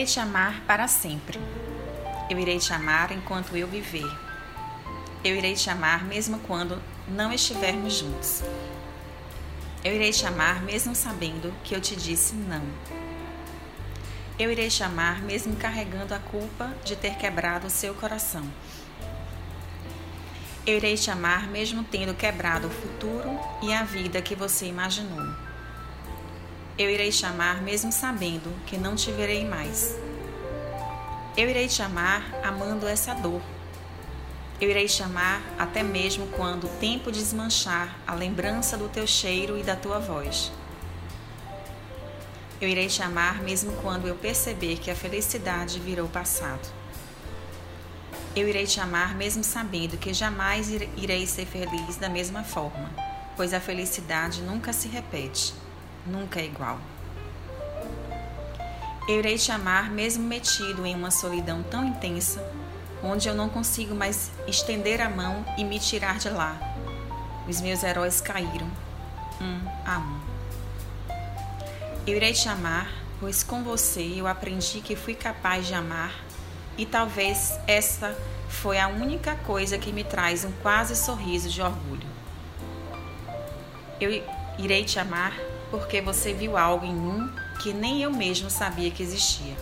irei 0.00 0.06
te 0.06 0.18
amar 0.18 0.62
para 0.66 0.88
sempre. 0.88 1.38
Eu 2.30 2.38
irei 2.38 2.58
te 2.58 2.72
amar 2.72 3.12
enquanto 3.12 3.54
eu 3.54 3.68
viver. 3.68 4.10
Eu 5.22 5.36
irei 5.36 5.54
te 5.54 5.68
amar 5.68 6.04
mesmo 6.04 6.38
quando 6.38 6.80
não 7.06 7.30
estivermos 7.30 7.98
juntos. 7.98 8.42
Eu 9.84 9.94
irei 9.94 10.10
te 10.10 10.24
amar 10.24 10.62
mesmo 10.62 10.94
sabendo 10.94 11.52
que 11.62 11.74
eu 11.74 11.82
te 11.82 11.94
disse 11.94 12.34
não. 12.34 12.62
Eu 14.38 14.50
irei 14.50 14.68
te 14.68 14.82
amar 14.82 15.20
mesmo 15.20 15.54
carregando 15.56 16.14
a 16.14 16.18
culpa 16.18 16.72
de 16.82 16.96
ter 16.96 17.16
quebrado 17.16 17.66
o 17.66 17.70
seu 17.70 17.92
coração. 17.92 18.48
Eu 20.66 20.78
irei 20.78 20.96
te 20.96 21.10
amar 21.10 21.46
mesmo 21.46 21.84
tendo 21.84 22.14
quebrado 22.14 22.68
o 22.68 22.70
futuro 22.70 23.38
e 23.62 23.70
a 23.74 23.84
vida 23.84 24.22
que 24.22 24.34
você 24.34 24.64
imaginou. 24.64 25.49
Eu 26.80 26.88
irei 26.88 27.10
te 27.10 27.26
amar 27.26 27.60
mesmo 27.60 27.92
sabendo 27.92 28.50
que 28.64 28.78
não 28.78 28.96
te 28.96 29.12
verei 29.12 29.44
mais. 29.44 29.94
Eu 31.36 31.46
irei 31.46 31.68
te 31.68 31.82
amar 31.82 32.24
amando 32.42 32.88
essa 32.88 33.12
dor. 33.12 33.42
Eu 34.58 34.70
irei 34.70 34.86
te 34.86 35.02
amar 35.02 35.42
até 35.58 35.82
mesmo 35.82 36.26
quando 36.28 36.64
o 36.64 36.76
tempo 36.80 37.12
desmanchar 37.12 37.94
a 38.06 38.14
lembrança 38.14 38.78
do 38.78 38.88
teu 38.88 39.06
cheiro 39.06 39.58
e 39.58 39.62
da 39.62 39.76
tua 39.76 39.98
voz. 39.98 40.50
Eu 42.62 42.66
irei 42.66 42.86
te 42.86 43.02
amar 43.02 43.42
mesmo 43.42 43.72
quando 43.82 44.08
eu 44.08 44.14
perceber 44.14 44.78
que 44.78 44.90
a 44.90 44.96
felicidade 44.96 45.78
virou 45.78 46.08
passado. 46.08 46.66
Eu 48.34 48.48
irei 48.48 48.64
te 48.64 48.80
amar 48.80 49.14
mesmo 49.14 49.44
sabendo 49.44 49.98
que 49.98 50.14
jamais 50.14 50.70
irei 50.70 51.26
ser 51.26 51.44
feliz 51.44 51.96
da 51.96 52.08
mesma 52.08 52.42
forma, 52.42 52.90
pois 53.36 53.52
a 53.52 53.60
felicidade 53.60 54.40
nunca 54.40 54.72
se 54.72 54.88
repete, 54.88 55.52
nunca 56.06 56.40
é 56.40 56.44
igual. 56.44 56.78
Eu 59.08 59.18
irei 59.18 59.36
te 59.36 59.50
amar 59.50 59.90
mesmo 59.90 60.22
metido 60.22 60.86
em 60.86 60.94
uma 60.94 61.10
solidão 61.10 61.62
tão 61.62 61.84
intensa, 61.84 62.40
onde 63.02 63.28
eu 63.28 63.34
não 63.34 63.48
consigo 63.48 63.94
mais 63.94 64.30
estender 64.46 65.00
a 65.00 65.08
mão 65.08 65.44
e 65.58 65.64
me 65.64 65.80
tirar 65.80 66.18
de 66.18 66.28
lá. 66.28 66.56
Os 67.48 67.60
meus 67.60 67.82
heróis 67.82 68.20
caíram, 68.20 68.70
um 69.40 69.60
a 69.84 69.98
um. 69.98 70.20
Eu 72.06 72.16
irei 72.16 72.32
te 72.32 72.48
amar, 72.48 72.88
pois 73.18 73.42
com 73.42 73.62
você 73.62 74.00
eu 74.16 74.26
aprendi 74.26 74.80
que 74.80 74.94
fui 74.94 75.14
capaz 75.14 75.66
de 75.66 75.74
amar 75.74 76.14
e 76.78 76.86
talvez 76.86 77.58
essa 77.66 78.16
foi 78.48 78.78
a 78.78 78.88
única 78.88 79.34
coisa 79.36 79.78
que 79.78 79.92
me 79.92 80.04
traz 80.04 80.44
um 80.44 80.52
quase 80.62 80.94
sorriso 80.96 81.48
de 81.48 81.60
orgulho. 81.60 82.08
Eu 84.00 84.22
irei 84.58 84.84
te 84.84 84.98
amar 84.98 85.38
porque 85.70 86.00
você 86.00 86.32
viu 86.32 86.56
algo 86.56 86.84
em 86.84 86.94
mim 86.94 87.30
que 87.60 87.72
nem 87.72 88.02
eu 88.02 88.10
mesmo 88.10 88.50
sabia 88.50 88.90
que 88.90 89.02
existia. 89.02 89.56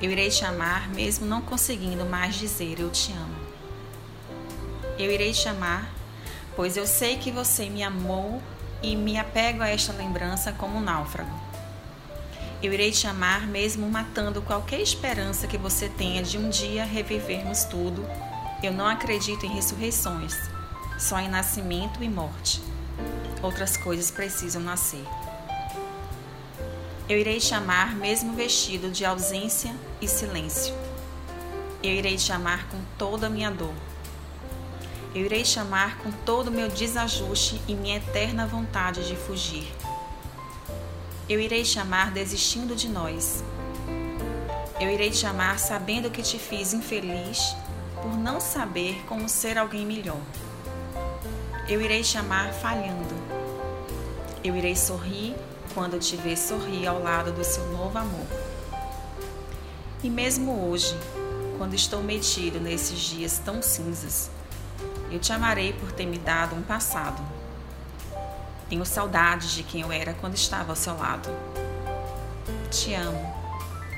Eu 0.00 0.10
irei 0.10 0.30
te 0.30 0.44
amar 0.44 0.88
mesmo 0.88 1.26
não 1.26 1.40
conseguindo 1.40 2.04
mais 2.04 2.34
dizer 2.34 2.80
eu 2.80 2.90
te 2.90 3.12
amo. 3.12 3.36
Eu 4.98 5.10
irei 5.12 5.32
te 5.32 5.48
amar, 5.48 5.88
pois 6.56 6.76
eu 6.76 6.86
sei 6.86 7.16
que 7.16 7.30
você 7.30 7.68
me 7.68 7.82
amou 7.82 8.42
e 8.82 8.96
me 8.96 9.16
apego 9.16 9.62
a 9.62 9.68
esta 9.68 9.92
lembrança 9.92 10.52
como 10.52 10.78
um 10.78 10.82
náufrago. 10.82 11.40
Eu 12.62 12.72
irei 12.72 12.90
te 12.90 13.06
amar 13.06 13.46
mesmo 13.46 13.88
matando 13.88 14.42
qualquer 14.42 14.80
esperança 14.80 15.46
que 15.46 15.58
você 15.58 15.88
tenha 15.88 16.22
de 16.22 16.38
um 16.38 16.48
dia 16.48 16.84
revivermos 16.84 17.64
tudo. 17.64 18.04
Eu 18.62 18.72
não 18.72 18.86
acredito 18.86 19.46
em 19.46 19.54
ressurreições, 19.54 20.34
só 20.98 21.18
em 21.18 21.28
nascimento 21.28 22.02
e 22.02 22.08
morte. 22.08 22.71
Outras 23.42 23.76
coisas 23.76 24.10
precisam 24.10 24.62
nascer. 24.62 25.04
Eu 27.08 27.18
irei 27.18 27.38
te 27.38 27.52
amar 27.52 27.94
mesmo 27.94 28.32
vestido 28.34 28.90
de 28.90 29.04
ausência 29.04 29.74
e 30.00 30.06
silêncio. 30.06 30.74
Eu 31.82 31.90
irei 31.90 32.16
te 32.16 32.32
amar 32.32 32.68
com 32.68 32.78
toda 32.96 33.26
a 33.26 33.30
minha 33.30 33.50
dor 33.50 33.74
eu 35.14 35.26
irei 35.26 35.44
chamar 35.44 35.98
com 35.98 36.10
todo 36.10 36.48
o 36.48 36.50
meu 36.50 36.70
desajuste 36.70 37.60
e 37.68 37.74
minha 37.74 37.98
eterna 37.98 38.46
vontade 38.46 39.06
de 39.06 39.14
fugir. 39.14 39.70
Eu 41.28 41.38
irei 41.38 41.66
chamar 41.66 42.10
desistindo 42.10 42.74
de 42.74 42.88
nós. 42.88 43.44
Eu 44.80 44.90
irei 44.90 45.10
te 45.10 45.26
amar 45.26 45.58
sabendo 45.58 46.10
que 46.10 46.22
te 46.22 46.38
fiz 46.38 46.72
infeliz 46.72 47.54
por 48.00 48.16
não 48.16 48.40
saber 48.40 49.04
como 49.06 49.28
ser 49.28 49.58
alguém 49.58 49.84
melhor. 49.84 50.20
Eu 51.68 51.82
irei 51.82 52.02
te 52.02 52.16
amar 52.16 52.50
falhando. 52.54 53.21
Eu 54.44 54.56
irei 54.56 54.74
sorrir 54.74 55.36
quando 55.72 56.00
te 56.00 56.16
ver 56.16 56.36
sorrir 56.36 56.88
ao 56.88 57.00
lado 57.00 57.30
do 57.30 57.44
seu 57.44 57.64
novo 57.68 57.96
amor. 57.96 58.26
E 60.02 60.10
mesmo 60.10 60.68
hoje, 60.68 60.98
quando 61.58 61.74
estou 61.74 62.02
metido 62.02 62.58
nesses 62.58 62.98
dias 62.98 63.38
tão 63.38 63.62
cinzas, 63.62 64.28
eu 65.12 65.20
te 65.20 65.32
amarei 65.32 65.72
por 65.72 65.92
ter 65.92 66.06
me 66.06 66.18
dado 66.18 66.56
um 66.56 66.62
passado. 66.62 67.22
Tenho 68.68 68.84
saudades 68.84 69.52
de 69.52 69.62
quem 69.62 69.82
eu 69.82 69.92
era 69.92 70.12
quando 70.14 70.34
estava 70.34 70.72
ao 70.72 70.76
seu 70.76 70.98
lado. 70.98 71.28
Te 72.68 72.94
amo, 72.94 73.32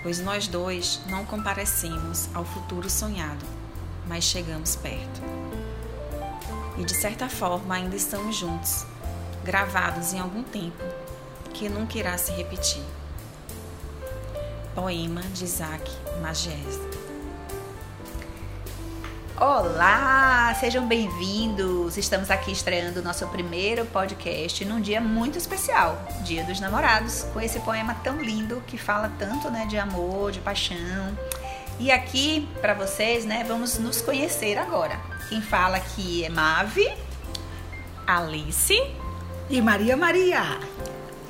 pois 0.03 0.21
nós 0.21 0.47
dois 0.47 1.01
não 1.07 1.25
comparecemos 1.25 2.29
ao 2.35 2.45
futuro 2.45 2.91
sonhado, 2.91 3.47
mas 4.07 4.25
chegamos 4.25 4.77
perto. 4.77 5.23
E 6.77 6.85
de 6.85 6.95
certa 6.95 7.31
forma 7.31 7.77
ainda 7.77 7.97
estamos 7.97 8.37
juntos, 8.37 8.85
gravados 9.45 10.15
em 10.15 10.19
algum 10.19 10.43
tempo 10.43 10.83
que 11.53 11.69
nunca 11.69 11.99
irá 11.99 12.17
se 12.17 12.33
repetir. 12.33 12.83
Poema 14.75 15.21
de 15.21 15.45
Isaac 15.45 15.89
Magés. 16.21 16.81
Olá, 19.39 20.57
sejam 20.59 20.89
bem-vindos. 20.89 21.97
Estamos 21.97 22.31
aqui 22.31 22.53
estreando 22.53 23.03
nosso 23.03 23.27
primeiro 23.29 23.85
podcast 23.85 24.65
num 24.65 24.81
dia 24.81 25.01
muito 25.01 25.37
especial, 25.37 26.01
Dia 26.25 26.43
dos 26.45 26.59
Namorados, 26.59 27.25
com 27.33 27.41
esse 27.41 27.61
poema 27.61 27.95
tão 28.03 28.21
lindo 28.21 28.63
que 28.67 28.79
fala 28.79 29.13
tanto, 29.19 29.51
né, 29.51 29.67
de 29.67 29.77
amor, 29.77 30.33
de 30.33 30.41
paixão. 30.41 31.17
E 31.79 31.91
aqui 31.91 32.49
para 32.61 32.73
vocês, 32.75 33.25
né, 33.25 33.45
vamos 33.47 33.79
nos 33.79 34.01
conhecer 34.01 34.57
agora. 34.57 34.99
Quem 35.29 35.43
fala 35.43 35.77
aqui 35.77 36.25
é 36.25 36.31
Mave, 36.31 36.91
Alice 38.07 39.04
e 39.49 39.61
Maria 39.61 39.97
Maria. 39.97 40.59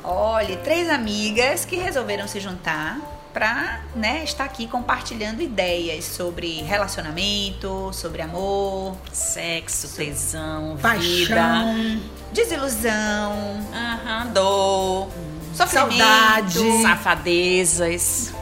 Olhe, 0.03 0.57
três 0.59 0.89
amigas 0.89 1.65
que 1.65 1.77
resolveram 1.77 2.29
se 2.29 2.39
juntar 2.39 2.99
para 3.33 3.81
né, 3.97 4.23
estar 4.23 4.45
aqui 4.45 4.69
compartilhando 4.69 5.43
ideias 5.43 6.05
sobre 6.05 6.63
relacionamento, 6.63 7.91
sobre 7.93 8.23
amor, 8.23 8.97
sexo, 9.13 9.89
tesão, 9.97 10.77
paixão, 10.81 11.75
vida, 11.75 12.01
desilusão, 12.33 13.33
uhum, 13.33 14.33
dor, 14.33 15.09
sofrimento, 15.53 15.99
saudade, 15.99 16.83
safadezas. 16.83 18.33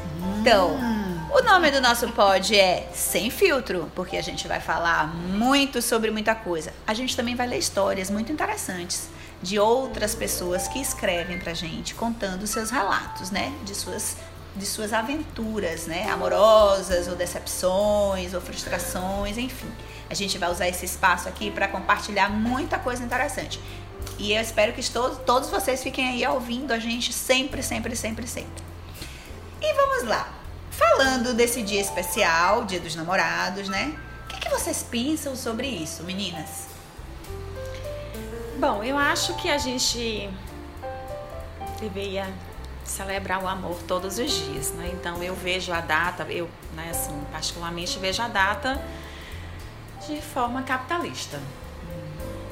Então, 0.40 0.76
o 1.32 1.40
nome 1.42 1.70
do 1.70 1.80
nosso 1.80 2.08
pod 2.08 2.54
é 2.54 2.90
Sem 2.92 3.30
Filtro, 3.30 3.90
porque 3.94 4.18
a 4.18 4.22
gente 4.22 4.46
vai 4.46 4.60
falar 4.60 5.06
muito 5.06 5.80
sobre 5.80 6.10
muita 6.10 6.34
coisa. 6.34 6.74
A 6.86 6.92
gente 6.92 7.16
também 7.16 7.34
vai 7.34 7.46
ler 7.46 7.58
histórias 7.58 8.10
muito 8.10 8.30
interessantes 8.30 9.08
de 9.42 9.58
outras 9.58 10.14
pessoas 10.14 10.68
que 10.68 10.80
escrevem 10.80 11.38
pra 11.38 11.52
gente 11.52 11.94
contando 11.94 12.46
seus 12.46 12.70
relatos, 12.70 13.30
né, 13.30 13.52
de 13.64 13.74
suas 13.74 14.16
de 14.54 14.66
suas 14.66 14.92
aventuras, 14.92 15.86
né? 15.86 16.10
Amorosas, 16.10 17.08
ou 17.08 17.16
decepções, 17.16 18.34
ou 18.34 18.40
frustrações, 18.40 19.38
enfim. 19.38 19.70
A 20.10 20.14
gente 20.14 20.36
vai 20.36 20.50
usar 20.50 20.68
esse 20.68 20.84
espaço 20.84 21.28
aqui 21.28 21.50
para 21.50 21.66
compartilhar 21.68 22.28
muita 22.28 22.78
coisa 22.78 23.02
interessante. 23.02 23.58
E 24.18 24.32
eu 24.32 24.40
espero 24.42 24.72
que 24.72 24.90
todos, 24.90 25.18
todos 25.24 25.48
vocês 25.48 25.82
fiquem 25.82 26.06
aí 26.06 26.26
ouvindo 26.26 26.72
a 26.72 26.78
gente 26.78 27.12
sempre, 27.12 27.62
sempre, 27.62 27.96
sempre, 27.96 28.26
sempre. 28.26 28.62
E 29.60 29.72
vamos 29.74 30.04
lá. 30.04 30.28
Falando 30.70 31.34
desse 31.34 31.62
dia 31.62 31.80
especial, 31.80 32.64
Dia 32.64 32.80
dos 32.80 32.94
Namorados, 32.94 33.68
né? 33.68 33.96
O 34.24 34.28
que, 34.28 34.40
que 34.40 34.48
vocês 34.50 34.82
pensam 34.82 35.34
sobre 35.34 35.66
isso, 35.66 36.02
meninas? 36.02 36.71
Bom, 38.62 38.84
eu 38.84 38.96
acho 38.96 39.34
que 39.34 39.50
a 39.50 39.58
gente 39.58 40.30
deveria 41.80 42.32
celebrar 42.84 43.42
o 43.42 43.48
amor 43.48 43.76
todos 43.88 44.20
os 44.20 44.30
dias, 44.30 44.70
né? 44.74 44.88
Então 44.94 45.20
eu 45.20 45.34
vejo 45.34 45.72
a 45.72 45.80
data, 45.80 46.22
eu, 46.30 46.48
né, 46.72 46.90
assim, 46.90 47.26
particularmente 47.32 47.98
vejo 47.98 48.22
a 48.22 48.28
data 48.28 48.80
de 50.06 50.22
forma 50.22 50.62
capitalista. 50.62 51.40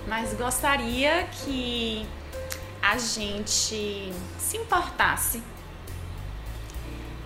Mas 0.08 0.34
gostaria 0.34 1.28
que 1.28 2.04
a 2.82 2.98
gente 2.98 4.12
se 4.36 4.56
importasse 4.56 5.40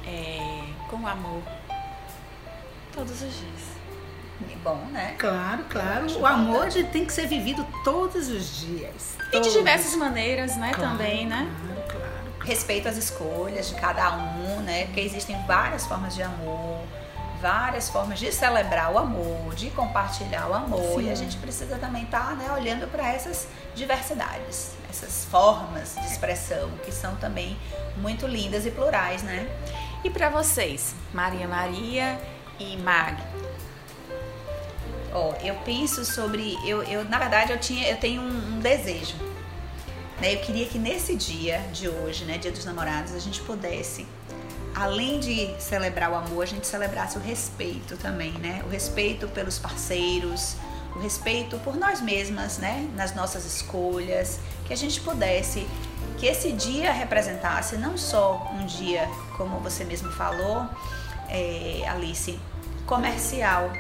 é, 0.06 0.62
com 0.90 0.98
o 0.98 1.06
amor 1.06 1.42
todos 2.92 3.12
os 3.12 3.32
dias. 3.32 3.73
É 4.50 4.56
bom, 4.56 4.86
né? 4.90 5.14
Claro, 5.19 5.64
claro. 5.69 6.19
O 6.19 6.26
amor 6.26 6.69
tem 6.90 7.04
que 7.04 7.12
ser 7.12 7.26
vivido 7.26 7.66
todos 7.84 8.28
os 8.28 8.60
dias. 8.60 9.16
E 9.32 9.40
de 9.40 9.52
diversas 9.52 9.94
maneiras, 9.96 10.56
né? 10.56 10.72
Claro, 10.75 10.90
também, 10.90 11.26
né? 11.26 11.48
Claro, 11.66 11.82
claro. 11.88 12.44
respeito 12.44 12.88
às 12.88 12.96
escolhas 12.96 13.69
de 13.69 13.75
cada 13.75 14.16
um, 14.16 14.60
né? 14.60 14.86
Porque 14.86 15.00
existem 15.00 15.36
várias 15.46 15.86
formas 15.86 16.14
de 16.14 16.22
amor, 16.22 16.81
várias 17.40 17.90
formas 17.90 18.19
de 18.19 18.32
celebrar 18.32 18.92
o 18.92 18.98
amor, 18.98 19.54
de 19.54 19.70
compartilhar 19.70 20.48
o 20.48 20.54
amor. 20.54 21.00
Sim. 21.00 21.08
E 21.08 21.10
a 21.10 21.14
gente 21.14 21.36
precisa 21.36 21.76
também 21.76 22.04
estar 22.04 22.34
né, 22.36 22.50
olhando 22.52 22.90
para 22.90 23.06
essas 23.06 23.46
diversidades, 23.75 24.72
essas 24.88 25.26
formas 25.26 25.94
de 25.94 26.06
expressão 26.06 26.70
que 26.84 26.90
são 26.90 27.14
também 27.16 27.56
muito 27.98 28.26
lindas 28.26 28.66
e 28.66 28.70
plurais, 28.70 29.22
né? 29.22 29.48
E 30.02 30.10
para 30.10 30.28
vocês, 30.28 30.94
Maria 31.12 31.46
Maria 31.46 32.20
e 32.58 32.76
Mag? 32.78 33.16
Ó, 35.14 35.32
eu 35.44 35.55
penso 35.64 36.05
sobre, 36.05 36.58
eu, 36.66 36.82
eu 36.82 37.05
na 37.05 37.20
verdade 37.20 37.52
eu 37.52 37.58
tinha, 37.58 37.88
eu 37.88 37.96
tenho 37.96 38.20
um, 38.20 38.56
um 38.56 38.58
desejo, 38.58 39.14
né? 40.20 40.34
Eu 40.34 40.40
queria 40.40 40.66
que 40.66 40.76
nesse 40.76 41.14
dia 41.14 41.61
de 41.72 41.88
hoje, 41.88 42.25
né, 42.25 42.37
Dia 42.37 42.50
dos 42.50 42.64
Namorados, 42.64 43.14
a 43.14 43.20
gente 43.20 43.40
pudesse, 43.43 44.05
além 44.75 45.20
de 45.20 45.55
celebrar 45.61 46.11
o 46.11 46.16
amor, 46.16 46.43
a 46.43 46.46
gente 46.46 46.66
celebrasse 46.66 47.16
o 47.16 47.20
respeito 47.20 47.96
também, 47.96 48.32
né? 48.32 48.62
O 48.66 48.69
respeito 48.69 49.28
pelos 49.28 49.56
parceiros, 49.56 50.56
o 50.96 50.99
respeito 50.99 51.58
por 51.58 51.76
nós 51.76 52.00
mesmas, 52.00 52.58
né? 52.58 52.90
Nas 52.96 53.14
nossas 53.14 53.44
escolhas, 53.44 54.40
que 54.67 54.72
a 54.72 54.76
gente 54.76 55.00
pudesse 55.00 55.64
que 56.19 56.26
esse 56.26 56.50
dia 56.50 56.93
representasse 56.93 57.76
não 57.76 57.96
só 57.96 58.50
um 58.52 58.67
dia, 58.67 59.08
como 59.37 59.60
você 59.60 59.84
mesmo 59.84 60.10
falou, 60.10 60.67
é, 61.28 61.87
Alice, 61.88 62.38
comercial, 62.87 63.70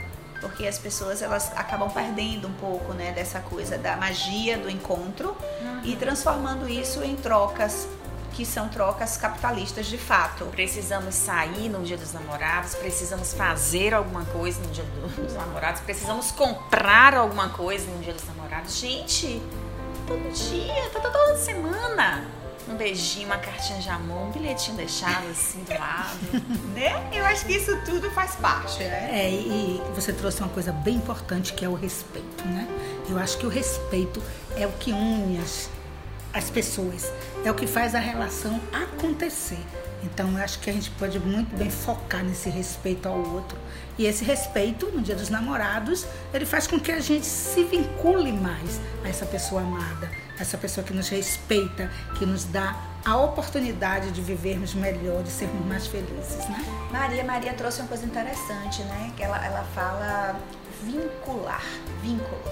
porque 0.44 0.66
as 0.66 0.78
pessoas 0.78 1.22
elas 1.22 1.50
acabam 1.56 1.88
perdendo 1.90 2.46
um 2.46 2.52
pouco, 2.52 2.92
né, 2.92 3.12
dessa 3.12 3.40
coisa 3.40 3.78
da 3.78 3.96
magia 3.96 4.58
do 4.58 4.68
encontro 4.68 5.34
e 5.82 5.96
transformando 5.96 6.68
isso 6.68 7.02
em 7.02 7.16
trocas 7.16 7.88
que 8.34 8.44
são 8.44 8.68
trocas 8.68 9.16
capitalistas 9.16 9.86
de 9.86 9.96
fato. 9.96 10.44
Precisamos 10.46 11.14
sair 11.14 11.70
no 11.70 11.82
dia 11.82 11.96
dos 11.96 12.12
namorados, 12.12 12.74
precisamos 12.74 13.32
fazer 13.32 13.94
alguma 13.94 14.24
coisa 14.26 14.60
no 14.60 14.70
dia 14.70 14.84
dos 15.16 15.32
namorados, 15.32 15.80
precisamos 15.80 16.30
comprar 16.30 17.14
alguma 17.14 17.48
coisa 17.48 17.90
no 17.90 18.02
dia 18.02 18.12
dos 18.12 18.26
namorados. 18.26 18.76
Gente, 18.76 19.40
todo 20.06 20.30
dia, 20.30 20.90
toda, 20.92 21.10
toda 21.10 21.36
semana. 21.38 22.43
Um 22.68 22.76
beijinho, 22.76 23.26
uma 23.26 23.36
cartinha 23.36 23.78
de 23.78 23.88
amor, 23.88 24.28
um 24.28 24.30
bilhetinho 24.30 24.76
deixado 24.76 25.28
assim 25.30 25.62
do 25.64 25.72
lado. 25.72 26.18
Né? 26.74 27.08
Eu 27.12 27.24
acho 27.24 27.46
que 27.46 27.52
isso 27.52 27.76
tudo 27.84 28.10
faz 28.10 28.34
parte, 28.34 28.82
né? 28.82 29.08
É, 29.12 29.30
e 29.30 29.80
você 29.94 30.12
trouxe 30.12 30.40
uma 30.40 30.48
coisa 30.48 30.72
bem 30.72 30.96
importante 30.96 31.52
que 31.52 31.64
é 31.64 31.68
o 31.68 31.74
respeito, 31.74 32.44
né? 32.46 32.66
Eu 33.08 33.16
acho 33.16 33.38
que 33.38 33.46
o 33.46 33.48
respeito 33.48 34.20
é 34.56 34.66
o 34.66 34.72
que 34.72 34.92
une 34.92 35.38
as, 35.38 35.70
as 36.32 36.50
pessoas, 36.50 37.12
é 37.44 37.50
o 37.50 37.54
que 37.54 37.66
faz 37.66 37.94
a 37.94 38.00
relação 38.00 38.60
acontecer. 38.72 39.60
Então, 40.04 40.30
eu 40.32 40.44
acho 40.44 40.58
que 40.58 40.68
a 40.68 40.72
gente 40.72 40.90
pode 40.90 41.18
muito 41.18 41.56
bem 41.56 41.70
focar 41.70 42.22
nesse 42.22 42.50
respeito 42.50 43.08
ao 43.08 43.16
outro. 43.16 43.56
E 43.96 44.04
esse 44.04 44.24
respeito, 44.24 44.86
no 44.88 45.00
Dia 45.00 45.14
dos 45.14 45.30
Namorados, 45.30 46.06
ele 46.32 46.44
faz 46.44 46.66
com 46.66 46.78
que 46.78 46.92
a 46.92 47.00
gente 47.00 47.24
se 47.24 47.64
vincule 47.64 48.32
mais 48.32 48.80
a 49.02 49.08
essa 49.08 49.24
pessoa 49.24 49.62
amada, 49.62 50.10
essa 50.38 50.58
pessoa 50.58 50.84
que 50.84 50.92
nos 50.92 51.08
respeita, 51.08 51.90
que 52.18 52.26
nos 52.26 52.44
dá 52.44 52.76
a 53.04 53.16
oportunidade 53.16 54.10
de 54.10 54.20
vivermos 54.20 54.74
melhor, 54.74 55.22
de 55.22 55.30
sermos 55.30 55.64
mais 55.66 55.86
felizes, 55.86 56.48
né? 56.48 56.64
Maria 56.90 57.24
Maria 57.24 57.52
trouxe 57.52 57.80
uma 57.80 57.88
coisa 57.88 58.04
interessante, 58.04 58.82
né? 58.82 59.12
Que 59.16 59.22
ela, 59.22 59.44
ela 59.44 59.62
fala 59.74 60.40
vincular, 60.82 61.62
vínculo, 62.02 62.42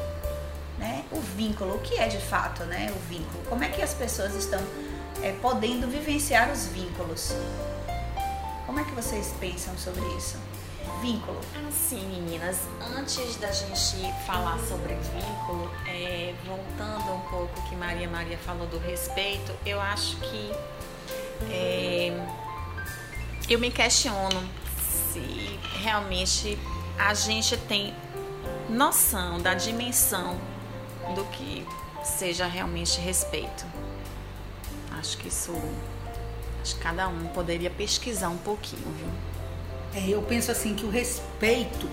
né? 0.79 1.05
O 1.11 1.21
vínculo, 1.21 1.77
o 1.77 1.79
que 1.81 1.99
é 1.99 2.07
de 2.07 2.19
fato, 2.19 2.65
né? 2.65 2.93
O 2.95 2.99
vínculo. 3.09 3.45
Como 3.49 3.65
é 3.65 3.69
que 3.69 3.83
as 3.83 3.95
pessoas 3.95 4.35
estão 4.35 4.61
é, 5.23 5.33
podendo 5.41 5.89
vivenciar 5.89 6.51
os 6.51 6.67
vínculos? 6.67 7.35
Como 8.67 8.79
é 8.79 8.85
que 8.85 8.93
vocês 8.93 9.35
pensam 9.41 9.77
sobre 9.77 10.05
isso? 10.17 10.37
Vínculo. 11.01 11.41
Assim, 11.69 12.05
meninas, 12.07 12.61
antes 12.97 13.37
da 13.37 13.51
gente 13.51 13.97
falar 14.27 14.59
sobre 14.59 14.95
vínculo, 14.95 15.71
é, 15.87 16.35
voltando 16.45 17.13
um 17.13 17.21
pouco 17.29 17.69
que 17.69 17.75
Maria 17.75 18.09
Maria 18.09 18.39
falou 18.39 18.67
do 18.67 18.79
respeito, 18.79 19.53
eu 19.67 19.81
acho 19.81 20.17
que 20.17 20.53
é, 21.51 22.13
eu 23.49 23.59
me 23.59 23.71
questiono 23.71 24.43
se 25.13 25.59
realmente 25.83 26.59
a 26.99 27.15
gente 27.15 27.57
tem 27.57 27.95
noção 28.69 29.41
da 29.41 29.55
dimensão 29.55 30.39
do 31.15 31.25
que 31.27 31.67
seja 32.05 32.47
realmente 32.47 33.01
respeito. 33.01 33.67
Acho 34.99 35.19
que 35.19 35.29
isso. 35.29 35.53
Acho 36.61 36.77
que 36.77 36.81
cada 36.81 37.09
um 37.09 37.27
poderia 37.29 37.71
pesquisar 37.71 38.29
um 38.29 38.39
pouquinho, 38.39 38.85
viu? 38.97 39.32
É, 39.95 40.09
eu 40.09 40.23
penso 40.23 40.51
assim 40.51 40.75
que 40.75 40.87
o 40.87 40.91
respeito 40.91 41.89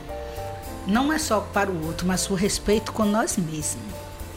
não 0.88 1.12
é 1.12 1.20
só 1.20 1.42
para 1.42 1.70
o 1.70 1.86
outro, 1.86 2.08
mas 2.08 2.30
o 2.30 2.34
respeito 2.34 2.92
com 2.92 3.06
nós 3.06 3.38
mesmos. 3.38 3.89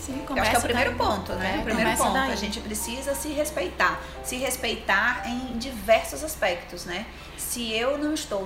Sim, 0.04 0.20
Eu 0.28 0.43
acho 0.43 0.50
que 0.50 0.56
é 0.56 0.58
o 0.58 0.62
primeiro 0.62 0.94
ponto, 0.96 1.32
né? 1.34 1.58
É, 1.58 1.60
o 1.60 1.62
primeiro 1.62 1.90
começa 1.90 2.02
ponto. 2.02 2.14
daí. 2.14 2.32
A 2.32 2.37
gente 2.37 2.58
precisa 2.58 3.14
se 3.14 3.28
respeitar. 3.28 4.00
Se 4.25 4.37
respeitar 4.37 5.22
em 5.28 5.56
diversos 5.58 6.25
aspectos, 6.25 6.84
né? 6.84 7.06
Se 7.37 7.72
eu 7.72 7.96
não 7.96 8.12
estou 8.12 8.44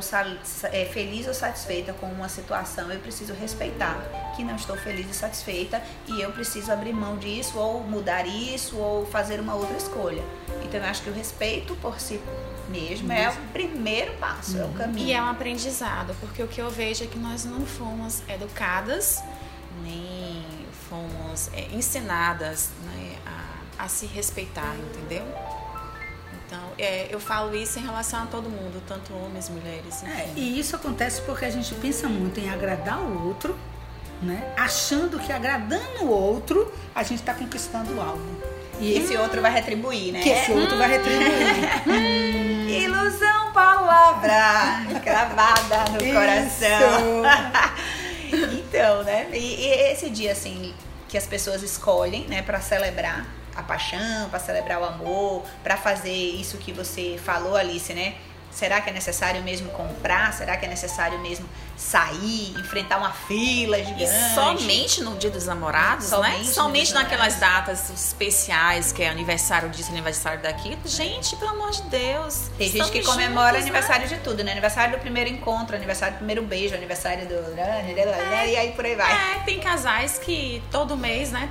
é, 0.64 0.84
feliz 0.84 1.26
ou 1.26 1.32
satisfeita 1.32 1.94
com 1.94 2.06
uma 2.06 2.28
situação, 2.28 2.92
eu 2.92 3.00
preciso 3.00 3.32
respeitar 3.32 3.96
que 4.36 4.44
não 4.44 4.54
estou 4.56 4.76
feliz 4.76 5.08
e 5.10 5.14
satisfeita 5.14 5.82
e 6.06 6.20
eu 6.20 6.30
preciso 6.30 6.70
abrir 6.70 6.92
mão 6.92 7.16
disso, 7.16 7.58
ou 7.58 7.80
mudar 7.80 8.26
isso, 8.26 8.76
ou 8.76 9.06
fazer 9.06 9.40
uma 9.40 9.54
outra 9.54 9.78
escolha. 9.78 10.22
Então 10.62 10.78
eu 10.78 10.86
acho 10.86 11.02
que 11.02 11.08
o 11.08 11.14
respeito 11.14 11.74
por 11.76 11.98
si 11.98 12.20
mesmo 12.68 13.10
é 13.10 13.30
o 13.30 13.36
primeiro 13.52 14.12
passo, 14.14 14.58
é 14.58 14.64
o 14.64 14.68
caminho. 14.72 15.06
E 15.06 15.12
é 15.12 15.22
um 15.22 15.28
aprendizado, 15.28 16.14
porque 16.20 16.42
o 16.42 16.48
que 16.48 16.60
eu 16.60 16.68
vejo 16.68 17.04
é 17.04 17.06
que 17.06 17.18
nós 17.18 17.46
não 17.46 17.64
fomos 17.64 18.22
educadas, 18.28 19.22
fomos 21.36 21.50
é, 21.52 21.68
ensinadas 21.76 22.70
né, 22.84 23.16
a, 23.26 23.84
a 23.84 23.88
se 23.88 24.06
respeitar, 24.06 24.74
entendeu? 24.76 25.24
Então, 26.46 26.62
é, 26.78 27.08
eu 27.10 27.20
falo 27.20 27.54
isso 27.54 27.78
em 27.78 27.82
relação 27.82 28.22
a 28.22 28.26
todo 28.26 28.48
mundo, 28.48 28.82
tanto 28.86 29.12
homens, 29.14 29.48
mulheres. 29.48 30.02
É, 30.04 30.30
e 30.36 30.58
isso 30.58 30.74
acontece 30.74 31.20
porque 31.22 31.44
a 31.44 31.50
gente 31.50 31.74
pensa 31.74 32.08
muito 32.08 32.40
em 32.40 32.48
agradar 32.48 33.00
o 33.00 33.26
outro, 33.26 33.56
né? 34.22 34.54
Achando 34.56 35.18
que 35.18 35.32
agradando 35.32 36.04
o 36.04 36.08
outro, 36.08 36.72
a 36.94 37.02
gente 37.02 37.18
está 37.20 37.34
conquistando 37.34 38.00
algo. 38.00 38.22
E 38.78 38.96
esse 38.96 39.16
outro 39.16 39.40
vai 39.40 39.50
retribuir, 39.50 40.12
né? 40.12 40.22
Que 40.22 40.28
esse 40.28 40.52
outro 40.52 40.76
vai 40.76 40.88
retribuir. 40.88 41.24
Ilusão, 42.84 43.52
palavra 43.52 44.84
gravada 45.02 45.90
no 45.92 46.04
Isso. 46.04 46.12
coração. 46.12 47.22
então, 48.58 49.02
né? 49.02 49.28
E, 49.32 49.36
e 49.36 49.92
esse 49.92 50.10
dia, 50.10 50.32
assim, 50.32 50.74
que 51.16 51.18
as 51.18 51.26
pessoas 51.26 51.62
escolhem, 51.62 52.26
né, 52.28 52.42
para 52.42 52.60
celebrar 52.60 53.26
a 53.54 53.62
paixão, 53.62 54.28
para 54.28 54.38
celebrar 54.38 54.78
o 54.82 54.84
amor, 54.84 55.42
para 55.62 55.74
fazer 55.74 56.12
isso 56.12 56.58
que 56.58 56.72
você 56.72 57.18
falou, 57.24 57.56
Alice, 57.56 57.94
né? 57.94 58.16
Será 58.56 58.80
que 58.80 58.88
é 58.88 58.92
necessário 58.92 59.42
mesmo 59.42 59.68
comprar? 59.72 60.32
Será 60.32 60.56
que 60.56 60.64
é 60.64 60.68
necessário 60.68 61.18
mesmo 61.18 61.46
sair, 61.76 62.58
enfrentar 62.58 62.96
uma 62.96 63.12
fila 63.12 63.76
gigante? 63.76 64.04
E 64.04 64.34
somente 64.34 65.02
no 65.02 65.14
dia 65.16 65.28
dos 65.28 65.44
namorados, 65.44 66.06
Somente 66.06 66.38
né? 66.38 66.52
Somente 66.54 66.94
naquelas 66.94 67.34
datas 67.34 67.90
especiais, 67.90 68.92
que 68.92 69.02
é 69.02 69.10
aniversário 69.10 69.68
disso, 69.68 69.90
aniversário 69.90 70.40
daquilo. 70.40 70.78
Gente, 70.86 71.36
pelo 71.36 71.50
amor 71.50 71.70
de 71.70 71.82
Deus. 71.82 72.50
Tem 72.56 72.70
gente 72.70 72.90
que 72.90 73.02
comemora 73.02 73.58
juntos, 73.58 73.64
né? 73.64 73.78
aniversário 73.78 74.08
de 74.08 74.16
tudo, 74.20 74.42
né? 74.42 74.52
Aniversário 74.52 74.96
do 74.96 75.00
primeiro 75.02 75.28
encontro, 75.28 75.76
aniversário 75.76 76.14
do 76.14 76.18
primeiro 76.18 76.40
beijo, 76.40 76.74
aniversário 76.74 77.28
do. 77.28 77.34
E 77.54 78.56
aí 78.56 78.72
por 78.72 78.86
aí 78.86 78.94
vai. 78.94 79.12
É, 79.12 79.40
tem 79.40 79.60
casais 79.60 80.18
que 80.18 80.62
todo 80.70 80.96
mês, 80.96 81.30
né? 81.30 81.50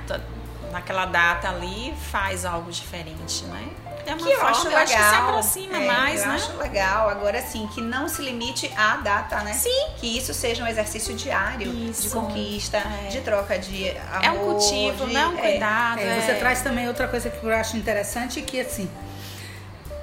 Naquela 0.72 1.06
data 1.06 1.50
ali 1.50 1.94
faz 2.10 2.44
algo 2.44 2.72
diferente, 2.72 3.44
né? 3.44 3.68
É 4.06 4.14
uma 4.14 4.18
que 4.18 4.32
eu 4.32 4.36
forma, 4.36 4.50
acho 4.50 4.60
eu 4.60 4.70
legal. 4.70 4.82
acho 4.84 4.96
que 4.96 5.02
se 5.02 5.14
aproxima 5.16 5.76
É, 5.78 5.86
mais, 5.86 6.20
eu 6.22 6.28
né? 6.28 6.34
acho 6.36 6.56
legal. 6.56 7.08
Agora 7.08 7.42
sim, 7.42 7.66
que 7.74 7.80
não 7.80 8.08
se 8.08 8.22
limite 8.22 8.72
à 8.76 8.96
data, 8.98 9.40
né? 9.40 9.52
Sim. 9.52 9.88
Que 9.98 10.16
isso 10.16 10.32
seja 10.32 10.62
um 10.62 10.66
exercício 10.66 11.14
diário 11.14 11.70
de 11.72 11.90
Isso. 11.90 12.10
conquista, 12.10 12.78
É. 12.78 13.08
de 13.08 13.20
troca 13.20 13.58
de 13.58 13.90
amor. 14.12 14.24
É 14.24 14.30
um 14.30 14.38
cultivo, 14.38 15.06
de- 15.06 15.12
né? 15.12 15.26
Um 15.26 15.38
é. 15.38 15.50
cuidado. 15.50 15.98
É, 16.00 16.20
você 16.20 16.30
é- 16.32 16.34
traz 16.38 16.62
também 16.62 16.86
outra 16.88 17.08
coisa 17.08 17.28
que 17.28 17.44
eu 17.44 17.52
acho 17.54 17.76
interessante, 17.76 18.40
que 18.42 18.60
assim, 18.60 18.88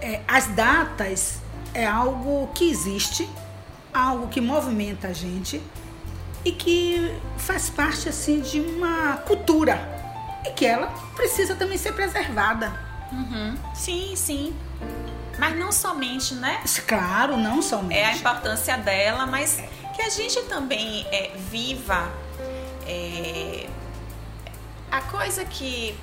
é, 0.02 0.20
as 0.28 0.48
datas 0.48 1.38
é 1.74 1.86
algo 1.86 2.50
que 2.54 2.70
existe, 2.70 3.28
algo 3.94 4.28
que 4.28 4.42
movimenta 4.42 5.08
a 5.08 5.14
gente 5.14 5.62
e 6.44 6.52
que 6.52 7.16
faz 7.38 7.70
parte 7.70 8.10
assim 8.10 8.42
de 8.42 8.60
uma 8.60 9.18
cultura 9.26 9.80
e 10.46 10.52
que 10.52 10.66
ela 10.66 10.88
precisa 11.16 11.56
também 11.56 11.78
ser 11.78 11.94
preservada. 11.94 12.83
Uhum. 13.14 13.56
Sim, 13.76 14.16
sim. 14.16 14.56
Mas 15.38 15.58
não 15.58 15.72
somente, 15.72 16.34
né? 16.36 16.62
Claro, 16.88 17.38
não 17.38 17.62
somente. 17.62 18.00
É 18.00 18.06
a 18.06 18.16
importância 18.16 18.78
dela, 18.78 19.26
mas 19.26 19.62
que 19.96 20.02
a 20.02 20.10
gente 20.10 20.42
também 20.44 21.06
é, 21.12 21.32
viva 21.38 22.12
é, 22.88 23.68
a 24.92 25.02
coisa 25.02 25.46
que 25.46 25.98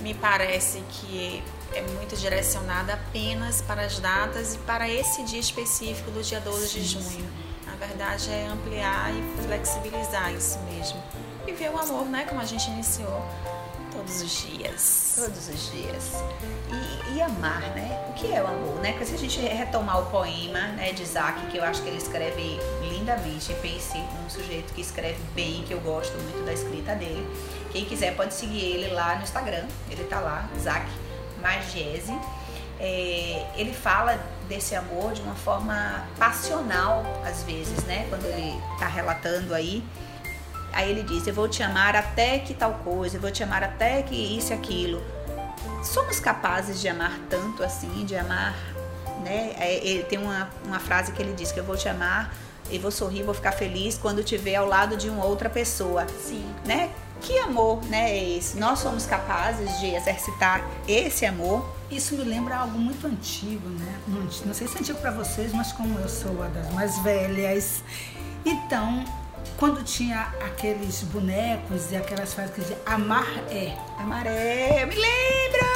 me 0.00 0.14
parece 0.14 0.82
que 0.90 1.42
é 1.74 1.82
muito 1.82 2.16
direcionada 2.16 2.94
apenas 2.94 3.60
para 3.60 3.82
as 3.82 3.98
datas 3.98 4.54
e 4.54 4.58
para 4.58 4.88
esse 4.88 5.22
dia 5.24 5.40
específico 5.40 6.10
do 6.10 6.22
dia 6.22 6.40
12 6.40 6.68
de 6.68 6.84
junho. 6.84 7.30
Na 7.66 7.74
verdade, 7.74 8.30
é 8.30 8.46
ampliar 8.46 9.12
e 9.12 9.42
flexibilizar 9.46 10.32
isso 10.32 10.58
mesmo. 10.70 11.02
E 11.46 11.52
ver 11.52 11.70
o 11.70 11.78
amor, 11.78 12.06
né? 12.06 12.24
Como 12.24 12.40
a 12.40 12.44
gente 12.44 12.68
iniciou 12.70 13.24
todos 14.08 14.22
os 14.22 14.40
dias. 14.40 15.12
Todos 15.16 15.48
os 15.48 15.70
dias. 15.70 16.12
E, 16.72 17.16
e, 17.16 17.22
amar, 17.22 17.60
né? 17.74 18.06
O 18.08 18.14
que 18.14 18.32
é 18.32 18.42
o 18.42 18.46
amor, 18.46 18.80
né? 18.80 18.92
Porque 18.92 19.04
se 19.04 19.14
a 19.14 19.18
gente 19.18 19.38
retomar 19.40 20.00
o 20.00 20.06
poema 20.06 20.60
né, 20.68 20.92
de 20.92 21.02
Isaac, 21.02 21.46
que 21.48 21.58
eu 21.58 21.64
acho 21.64 21.82
que 21.82 21.88
ele 21.88 21.98
escreve 21.98 22.58
lindamente, 22.90 23.52
pense 23.60 23.98
um 23.98 24.30
sujeito 24.30 24.72
que 24.72 24.80
escreve 24.80 25.20
bem, 25.34 25.62
que 25.64 25.74
eu 25.74 25.80
gosto 25.80 26.14
muito 26.14 26.44
da 26.46 26.54
escrita 26.54 26.94
dele. 26.94 27.26
Quem 27.70 27.84
quiser 27.84 28.16
pode 28.16 28.32
seguir 28.32 28.60
ele 28.60 28.94
lá 28.94 29.16
no 29.16 29.22
Instagram, 29.22 29.66
ele 29.90 30.04
tá 30.04 30.20
lá, 30.20 30.48
Isaac 30.56 30.86
Magese. 31.42 32.18
É, 32.80 33.46
ele 33.56 33.74
fala 33.74 34.18
desse 34.48 34.74
amor 34.74 35.12
de 35.12 35.20
uma 35.20 35.34
forma 35.34 36.06
passional, 36.18 37.04
às 37.26 37.42
vezes, 37.42 37.84
né? 37.84 38.06
Quando 38.08 38.24
ele 38.24 38.58
tá 38.78 38.86
relatando 38.86 39.52
aí 39.52 39.84
Aí 40.72 40.90
ele 40.90 41.02
diz: 41.02 41.26
Eu 41.26 41.34
vou 41.34 41.48
te 41.48 41.62
amar 41.62 41.96
até 41.96 42.38
que 42.38 42.54
tal 42.54 42.74
coisa, 42.84 43.16
eu 43.16 43.20
vou 43.20 43.30
te 43.30 43.42
amar 43.42 43.62
até 43.62 44.02
que 44.02 44.14
isso 44.14 44.52
e 44.52 44.54
aquilo. 44.54 45.02
Somos 45.82 46.20
capazes 46.20 46.80
de 46.80 46.88
amar 46.88 47.18
tanto 47.30 47.62
assim, 47.62 48.04
de 48.04 48.16
amar, 48.16 48.54
né? 49.24 49.54
É, 49.58 49.86
ele 49.86 50.02
tem 50.04 50.18
uma, 50.18 50.48
uma 50.64 50.78
frase 50.78 51.12
que 51.12 51.22
ele 51.22 51.32
diz: 51.32 51.52
que 51.52 51.60
eu 51.60 51.64
vou 51.64 51.76
te 51.76 51.88
amar 51.88 52.34
e 52.70 52.78
vou 52.78 52.90
sorrir, 52.90 53.22
vou 53.22 53.34
ficar 53.34 53.52
feliz 53.52 53.96
quando 53.96 54.20
estiver 54.20 54.56
ao 54.56 54.66
lado 54.66 54.96
de 54.96 55.08
uma 55.08 55.24
outra 55.24 55.48
pessoa. 55.48 56.06
Sim. 56.20 56.44
Né? 56.64 56.90
Que 57.20 57.36
amor, 57.38 57.82
né, 57.86 58.12
é 58.12 58.36
esse? 58.36 58.56
Nós 58.58 58.78
somos 58.78 59.04
capazes 59.04 59.80
de 59.80 59.86
exercitar 59.86 60.64
esse 60.86 61.26
amor. 61.26 61.68
Isso 61.90 62.14
me 62.14 62.22
lembra 62.22 62.56
algo 62.56 62.78
muito 62.78 63.06
antigo, 63.06 63.68
né? 63.68 63.98
Não 64.06 64.54
sei 64.54 64.68
se 64.68 64.76
é 64.76 64.80
antigo 64.80 65.00
para 65.00 65.10
vocês, 65.10 65.52
mas 65.52 65.72
como 65.72 65.98
eu 65.98 66.08
sou 66.08 66.30
uma 66.32 66.48
das 66.48 66.72
mais 66.72 66.98
velhas, 67.00 67.82
então 68.44 69.04
quando 69.56 69.82
tinha 69.82 70.32
aqueles 70.44 71.02
bonecos 71.02 71.90
e 71.90 71.96
aquelas 71.96 72.34
frases 72.34 72.54
que 72.54 72.60
diziam 72.60 72.78
amar 72.86 73.26
é. 73.50 73.74
Amar 73.98 74.26
é, 74.26 74.86
me 74.86 74.94
lembra! 74.94 75.68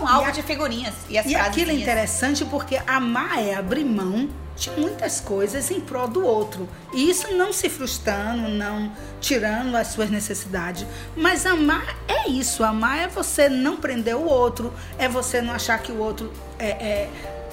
Um 0.00 0.08
álbum 0.08 0.28
a, 0.28 0.30
de 0.30 0.42
figurinhas. 0.42 0.94
E, 1.08 1.18
as 1.18 1.26
e 1.26 1.36
aquilo 1.36 1.70
é 1.70 1.74
interessante 1.74 2.44
porque 2.44 2.80
amar 2.86 3.38
é 3.38 3.54
abrir 3.54 3.84
mão 3.84 4.28
de 4.56 4.70
muitas 4.72 5.20
coisas 5.20 5.70
em 5.70 5.80
prol 5.80 6.08
do 6.08 6.24
outro. 6.24 6.68
E 6.92 7.10
isso 7.10 7.34
não 7.34 7.52
se 7.52 7.68
frustrando, 7.68 8.48
não 8.48 8.92
tirando 9.20 9.74
as 9.76 9.88
suas 9.88 10.10
necessidades. 10.10 10.86
Mas 11.16 11.46
amar 11.46 11.96
é 12.08 12.28
isso. 12.28 12.62
Amar 12.62 12.98
é 12.98 13.08
você 13.08 13.48
não 13.48 13.76
prender 13.76 14.16
o 14.16 14.24
outro, 14.24 14.72
é 14.98 15.08
você 15.08 15.40
não 15.40 15.52
achar 15.52 15.78
que 15.78 15.92
o 15.92 15.98
outro 15.98 16.32
é, 16.58 16.68
é 16.70 17.10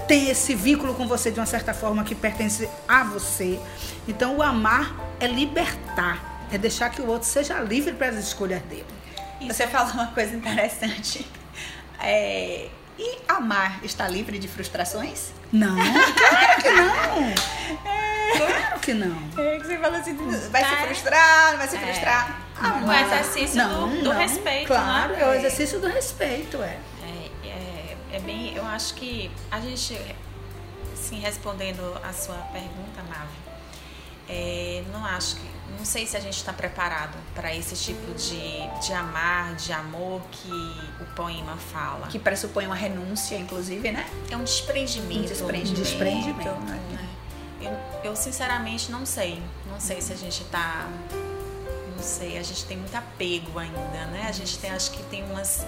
tem 0.08 0.30
esse 0.30 0.56
vínculo 0.56 0.94
com 0.94 1.06
você 1.06 1.30
de 1.30 1.40
uma 1.40 1.46
certa 1.46 1.74
forma 1.74 2.04
que 2.04 2.16
pertence 2.16 2.70
a 2.88 3.04
você. 3.04 3.60
Então, 4.08 4.38
o 4.38 4.42
amar 4.42 4.96
é 5.20 5.28
libertar, 5.28 6.48
é 6.52 6.58
deixar 6.58 6.90
que 6.90 7.02
o 7.02 7.08
outro 7.08 7.28
seja 7.28 7.60
livre 7.60 7.94
para 7.94 8.10
as 8.10 8.16
escolhas 8.16 8.62
dele. 8.64 8.86
Você 9.42 9.68
falou 9.68 9.94
uma 9.94 10.08
coisa 10.08 10.36
interessante. 10.36 11.26
É, 12.00 12.70
e 12.98 13.18
amar 13.28 13.84
está 13.84 14.08
livre 14.08 14.40
de 14.40 14.48
frustrações? 14.48 15.32
Não, 15.52 15.76
claro 16.18 16.62
que 16.62 16.72
não. 16.72 17.24
É, 17.86 18.38
claro 18.38 18.80
que 18.80 18.94
não. 18.94 19.18
É 19.38 19.60
que 19.60 19.68
você 19.68 19.78
fala 19.78 19.98
assim, 19.98 20.16
vai 20.50 20.64
se 20.64 20.76
frustrar, 20.76 21.58
vai 21.58 21.68
se 21.68 21.76
é. 21.76 21.80
frustrar. 21.80 22.42
Ah, 22.60 22.82
o 22.84 22.92
exercício 22.92 23.58
não, 23.58 23.90
do, 23.90 23.98
do 23.98 24.04
não, 24.14 24.20
respeito, 24.20 24.68
claro, 24.68 25.14
né? 25.14 25.22
é 25.22 25.28
o 25.28 25.34
exercício 25.36 25.80
do 25.80 25.88
respeito, 25.88 26.62
é. 26.62 26.80
é. 27.04 27.48
É, 27.48 27.98
é 28.14 28.20
bem, 28.20 28.56
eu 28.56 28.66
acho 28.66 28.96
que 28.96 29.30
a 29.52 29.60
gente, 29.60 30.00
sim, 30.96 31.20
respondendo 31.20 32.00
a 32.04 32.12
sua 32.12 32.36
pergunta, 32.52 33.04
Mavi, 33.08 33.47
é, 34.28 34.84
não 34.92 35.06
acho 35.06 35.36
que. 35.36 35.58
Não 35.78 35.86
sei 35.86 36.08
se 36.08 36.18
a 36.18 36.20
gente 36.20 36.36
está 36.36 36.52
preparado 36.52 37.16
para 37.36 37.54
esse 37.54 37.76
tipo 37.76 38.14
de, 38.14 38.86
de 38.86 38.94
amar, 38.94 39.56
de 39.56 39.72
amor 39.72 40.22
que 40.32 40.50
o 41.02 41.06
poema 41.16 41.56
fala. 41.56 42.08
Que 42.08 42.18
pressupõe 42.18 42.66
uma 42.66 42.76
renúncia, 42.76 43.36
inclusive, 43.36 43.92
né? 43.92 44.10
É 44.32 44.36
um 44.36 44.44
desprendimento. 44.44 45.20
Um 45.20 45.26
desprendimento. 45.26 45.70
Um 45.70 45.84
desprendimento. 45.84 46.62
Né? 46.62 47.10
Eu, 47.62 48.12
eu, 48.12 48.16
sinceramente 48.16 48.92
não 48.92 49.06
sei. 49.06 49.42
Não 49.70 49.80
sei 49.80 50.02
se 50.02 50.14
a 50.14 50.16
gente 50.16 50.42
está. 50.42 50.88
Não 51.96 52.04
sei, 52.04 52.38
a 52.38 52.44
gente 52.44 52.66
tem 52.66 52.78
muito 52.78 52.96
apego 52.96 53.60
ainda, 53.60 54.06
né? 54.08 54.26
A 54.28 54.32
gente 54.32 54.58
tem, 54.58 54.72
acho 54.72 54.92
que 54.92 55.04
tem 55.04 55.24
umas 55.26 55.66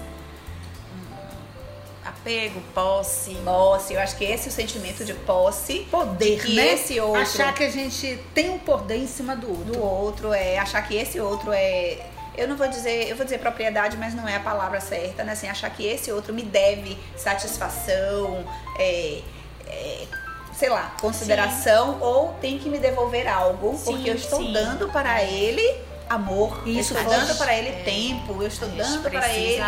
apego, 2.29 2.61
posse. 2.73 3.35
Posse, 3.43 3.93
eu 3.93 3.99
acho 3.99 4.15
que 4.15 4.23
esse 4.23 4.47
é 4.47 4.51
o 4.51 4.53
sentimento 4.53 5.03
de 5.03 5.13
posse. 5.13 5.87
Poder, 5.89 6.39
que 6.39 6.55
né? 6.55 6.73
esse 6.73 6.99
outro. 6.99 7.21
Achar 7.21 7.53
que 7.53 7.63
a 7.63 7.69
gente 7.69 8.19
tem 8.33 8.51
um 8.51 8.59
poder 8.59 8.97
em 8.97 9.07
cima 9.07 9.35
do 9.35 9.49
outro. 9.49 9.73
Do 9.73 9.81
outro, 9.81 10.33
é 10.33 10.57
achar 10.59 10.81
que 10.87 10.95
esse 10.95 11.19
outro 11.19 11.51
é. 11.51 11.97
Eu 12.37 12.47
não 12.47 12.55
vou 12.55 12.67
dizer, 12.67 13.09
eu 13.09 13.15
vou 13.15 13.25
dizer 13.25 13.39
propriedade, 13.39 13.97
mas 13.97 14.13
não 14.13 14.27
é 14.27 14.35
a 14.35 14.39
palavra 14.39 14.79
certa, 14.79 15.23
né? 15.23 15.33
Assim, 15.33 15.49
achar 15.49 15.69
que 15.71 15.85
esse 15.85 16.11
outro 16.11 16.33
me 16.33 16.43
deve 16.43 16.97
satisfação, 17.17 18.45
é, 18.77 19.21
é 19.67 20.07
sei 20.53 20.69
lá, 20.69 20.95
consideração, 21.01 21.93
sim. 21.93 21.99
ou 22.01 22.33
tem 22.39 22.57
que 22.59 22.69
me 22.69 22.77
devolver 22.77 23.27
algo, 23.27 23.77
sim, 23.77 23.91
porque 23.91 24.09
eu 24.09 24.15
estou 24.15 24.39
sim. 24.39 24.53
dando 24.53 24.89
para 24.89 25.23
ele 25.23 25.89
amor, 26.09 26.63
isso 26.65 26.93
eu 26.93 27.01
estou 27.01 27.13
dando 27.13 27.37
para 27.37 27.55
ele 27.55 27.69
é, 27.69 27.83
tempo, 27.83 28.41
eu 28.41 28.47
estou 28.47 28.67
dando 28.69 29.01
para 29.03 29.29
ele 29.29 29.61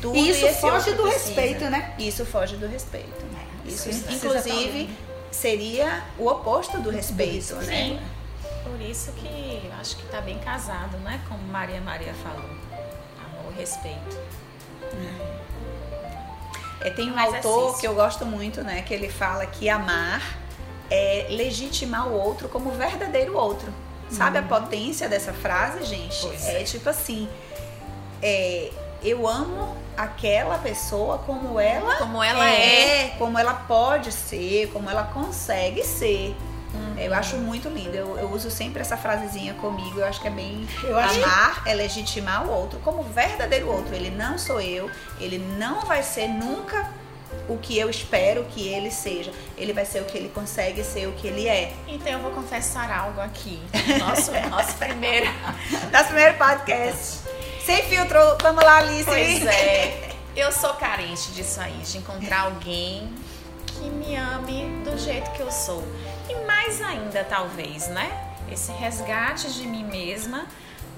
tudo. 0.00 0.16
E 0.16 0.30
isso 0.30 0.46
foge 0.60 0.92
do 0.92 1.02
precisa. 1.02 1.26
respeito, 1.26 1.64
né? 1.70 1.94
Isso 1.98 2.24
foge 2.24 2.56
do 2.56 2.66
respeito. 2.66 3.24
Né? 3.26 3.46
Isso, 3.66 3.88
isso 3.90 4.12
inclusive, 4.12 4.90
seria 5.30 6.04
o 6.18 6.26
oposto 6.26 6.78
do 6.78 6.90
respeito, 6.90 7.54
né? 7.56 7.62
Sim. 7.64 8.00
Por 8.64 8.80
isso 8.80 9.12
que 9.12 9.70
acho 9.80 9.96
que 9.96 10.04
está 10.04 10.20
bem 10.20 10.38
casado, 10.38 10.96
né? 10.98 11.20
Como 11.28 11.42
Maria 11.44 11.80
Maria 11.80 12.14
falou. 12.14 12.44
Amor, 12.44 13.52
respeito. 13.56 14.18
É, 16.80 16.90
tem 16.90 17.10
um 17.10 17.14
Mas 17.14 17.34
autor 17.34 17.76
é 17.76 17.80
que 17.80 17.86
eu 17.86 17.94
gosto 17.94 18.24
muito, 18.24 18.62
né? 18.62 18.82
Que 18.82 18.94
ele 18.94 19.08
fala 19.08 19.46
que 19.46 19.68
amar 19.68 20.22
é 20.90 21.26
legitimar 21.30 22.08
o 22.08 22.12
outro 22.12 22.48
como 22.48 22.70
verdadeiro 22.70 23.36
outro. 23.36 23.72
Sabe 24.10 24.38
a 24.38 24.40
uhum. 24.40 24.48
potência 24.48 25.08
dessa 25.08 25.34
frase, 25.34 25.84
gente? 25.84 26.20
Pois 26.22 26.46
é, 26.46 26.62
é 26.62 26.64
tipo 26.64 26.88
assim. 26.88 27.28
É, 28.22 28.70
eu 29.02 29.26
amo 29.26 29.76
aquela 29.96 30.58
pessoa 30.58 31.18
como 31.18 31.58
ela, 31.58 31.96
como 31.96 32.22
ela 32.22 32.48
é, 32.48 33.06
é, 33.06 33.08
como 33.18 33.38
ela 33.38 33.54
pode 33.54 34.12
ser, 34.12 34.70
como 34.72 34.88
ela 34.88 35.04
consegue 35.04 35.84
ser. 35.84 36.36
Uhum. 36.74 36.98
Eu 36.98 37.14
acho 37.14 37.36
muito 37.36 37.68
lindo. 37.68 37.96
Eu, 37.96 38.18
eu, 38.18 38.30
uso 38.30 38.50
sempre 38.50 38.80
essa 38.80 38.96
frasezinha 38.96 39.54
comigo. 39.54 40.00
Eu 40.00 40.06
acho 40.06 40.20
que 40.20 40.28
é 40.28 40.30
bem. 40.30 40.68
Eu 40.82 40.98
amar 40.98 41.62
é 41.66 41.74
legitimar 41.74 42.46
o 42.46 42.50
outro 42.50 42.78
como 42.80 43.02
verdadeiro 43.02 43.68
outro. 43.68 43.94
Ele 43.94 44.10
não 44.10 44.36
sou 44.36 44.60
eu. 44.60 44.90
Ele 45.18 45.38
não 45.38 45.80
vai 45.82 46.02
ser 46.02 46.28
nunca 46.28 46.90
o 47.48 47.56
que 47.56 47.78
eu 47.78 47.88
espero 47.88 48.44
que 48.44 48.68
ele 48.68 48.90
seja. 48.90 49.32
Ele 49.56 49.72
vai 49.72 49.84
ser 49.84 50.02
o 50.02 50.04
que 50.04 50.18
ele 50.18 50.28
consegue 50.28 50.84
ser, 50.84 51.06
o 51.06 51.12
que 51.12 51.26
ele 51.26 51.48
é. 51.48 51.72
Então 51.86 52.12
eu 52.12 52.18
vou 52.18 52.32
confessar 52.32 52.90
algo 52.90 53.20
aqui. 53.20 53.60
Nosso, 53.98 54.30
nosso 54.50 54.76
primeiro. 54.76 55.26
Nosso 55.92 56.06
primeiro 56.06 56.36
podcast. 56.36 57.37
Sem 57.68 57.82
filtro, 57.82 58.18
vamos 58.40 58.64
lá, 58.64 58.78
Alice. 58.78 59.04
Pois 59.04 59.44
é. 59.44 60.12
Eu 60.34 60.50
sou 60.50 60.72
carente 60.72 61.30
disso 61.32 61.60
aí, 61.60 61.76
de 61.82 61.98
encontrar 61.98 62.44
alguém 62.44 63.12
que 63.66 63.90
me 63.90 64.16
ame 64.16 64.82
do 64.82 64.96
jeito 64.96 65.30
que 65.32 65.40
eu 65.40 65.50
sou. 65.50 65.84
E 66.30 66.46
mais 66.46 66.80
ainda, 66.80 67.22
talvez, 67.24 67.86
né? 67.88 68.10
Esse 68.50 68.72
resgate 68.72 69.52
de 69.52 69.66
mim 69.66 69.84
mesma 69.84 70.46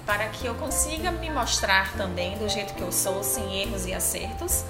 para 0.05 0.29
que 0.29 0.45
eu 0.45 0.55
consiga 0.55 1.11
me 1.11 1.29
mostrar 1.29 1.91
também 1.97 2.37
do 2.37 2.47
jeito 2.47 2.73
que 2.73 2.81
eu 2.81 2.91
sou, 2.93 3.21
sem 3.21 3.63
erros 3.63 3.85
e 3.85 3.93
acertos. 3.93 4.63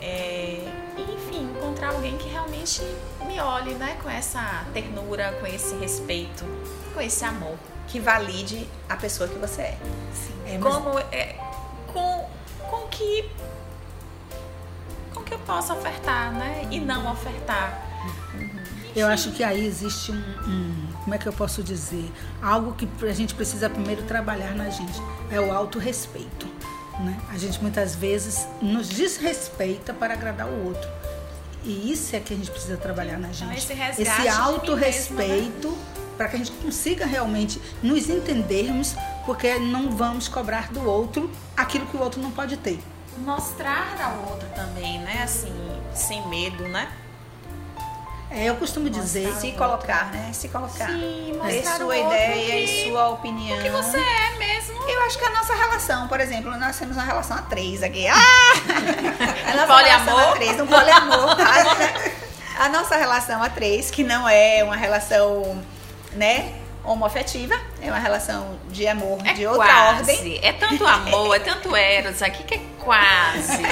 É, 0.00 0.66
e, 0.96 1.02
enfim, 1.02 1.50
encontrar 1.56 1.90
alguém 1.90 2.16
que 2.16 2.28
realmente 2.28 2.82
me 3.26 3.40
olhe 3.40 3.74
né, 3.74 3.96
com 4.02 4.08
essa 4.08 4.64
ternura, 4.72 5.36
com 5.40 5.46
esse 5.46 5.74
respeito, 5.76 6.44
com 6.92 7.00
esse 7.00 7.24
amor. 7.24 7.56
Que 7.88 8.00
valide 8.00 8.68
a 8.88 8.96
pessoa 8.96 9.28
que 9.28 9.38
você 9.38 9.62
é. 9.62 9.78
Sim. 10.12 10.54
É, 10.54 10.58
como 10.58 10.98
é, 11.12 11.36
com, 11.92 12.28
com 12.68 12.88
que 12.88 13.30
com 15.14 15.22
que 15.22 15.34
eu 15.34 15.38
posso 15.40 15.72
ofertar, 15.72 16.32
né? 16.32 16.66
E 16.70 16.80
não 16.80 17.10
ofertar. 17.12 17.80
Uhum. 18.34 18.64
Eu 18.96 19.06
acho 19.06 19.30
que 19.32 19.44
aí 19.44 19.64
existe 19.64 20.12
um, 20.12 20.16
um, 20.16 20.92
como 21.02 21.14
é 21.14 21.18
que 21.18 21.26
eu 21.26 21.32
posso 21.32 21.62
dizer, 21.62 22.10
algo 22.42 22.74
que 22.74 22.88
a 23.06 23.12
gente 23.12 23.34
precisa 23.34 23.68
primeiro 23.68 24.02
trabalhar 24.02 24.54
na 24.54 24.70
gente, 24.70 25.00
é 25.30 25.40
o 25.40 25.52
autorrespeito. 25.52 26.48
Né? 27.00 27.18
A 27.30 27.38
gente 27.38 27.60
muitas 27.60 27.94
vezes 27.94 28.46
nos 28.60 28.88
desrespeita 28.88 29.92
para 29.92 30.14
agradar 30.14 30.46
o 30.46 30.66
outro. 30.66 30.88
E 31.64 31.90
isso 31.90 32.14
é 32.14 32.20
que 32.20 32.34
a 32.34 32.36
gente 32.36 32.50
precisa 32.50 32.76
trabalhar 32.76 33.18
na 33.18 33.32
gente. 33.32 33.64
Então, 33.64 33.86
esse, 33.88 34.02
esse 34.02 34.28
autorrespeito 34.28 35.70
né? 35.70 35.78
para 36.16 36.28
que 36.28 36.36
a 36.36 36.38
gente 36.38 36.52
consiga 36.52 37.06
realmente 37.06 37.60
nos 37.82 38.08
entendermos 38.08 38.94
porque 39.24 39.58
não 39.58 39.90
vamos 39.90 40.28
cobrar 40.28 40.70
do 40.70 40.84
outro 40.86 41.30
aquilo 41.56 41.86
que 41.86 41.96
o 41.96 42.00
outro 42.00 42.20
não 42.20 42.30
pode 42.30 42.56
ter. 42.58 42.78
mostrar 43.18 43.96
ao 44.00 44.30
outro 44.30 44.46
também, 44.54 44.98
né? 45.00 45.22
Assim, 45.22 45.52
sem 45.94 46.26
medo, 46.28 46.68
né? 46.68 46.92
É, 48.34 48.44
eu 48.46 48.56
costumo 48.56 48.90
dizer. 48.90 49.32
Se 49.36 49.52
colocar, 49.52 50.06
né? 50.12 50.30
Se 50.32 50.48
colocar. 50.48 50.88
Sim, 50.88 51.38
mostrar 51.40 51.76
sua 51.76 51.96
ideia 51.96 52.60
e 52.64 52.88
sua 52.90 53.08
opinião. 53.10 53.58
O 53.58 53.62
que 53.62 53.70
você 53.70 53.96
é 53.98 54.38
mesmo. 54.38 54.82
Eu 54.88 55.00
acho 55.02 55.16
que 55.18 55.24
a 55.24 55.30
nossa 55.30 55.54
relação, 55.54 56.08
por 56.08 56.20
exemplo, 56.20 56.50
nós 56.58 56.76
temos 56.78 56.96
uma 56.96 57.04
relação 57.04 57.36
a 57.36 57.42
três 57.42 57.82
aqui. 57.82 58.06
Ah! 58.12 59.50
A 59.50 59.56
nossa 59.56 59.66
Poliamor? 59.66 59.84
relação 59.84 60.18
a 60.18 60.32
três, 60.34 60.60
um 60.60 60.66
poliamor. 60.66 61.36
A, 62.58 62.64
a 62.64 62.68
nossa 62.68 62.96
relação 62.96 63.42
a 63.42 63.48
três, 63.48 63.90
que 63.90 64.02
não 64.02 64.28
é 64.28 64.62
uma 64.64 64.74
relação, 64.76 65.62
né, 66.12 66.54
homoafetiva, 66.82 67.54
é 67.80 67.86
uma 67.88 67.98
relação 67.98 68.58
de 68.68 68.86
amor 68.86 69.18
É 69.24 69.32
de 69.32 69.46
outra 69.46 69.64
quase. 69.66 70.10
ordem. 70.12 70.40
É 70.42 70.52
tanto 70.52 70.86
amor, 70.86 71.36
é 71.36 71.38
tanto 71.38 71.74
eros 71.76 72.20
aqui 72.22 72.42
que 72.42 72.54
é 72.54 72.60
quase. 72.80 73.62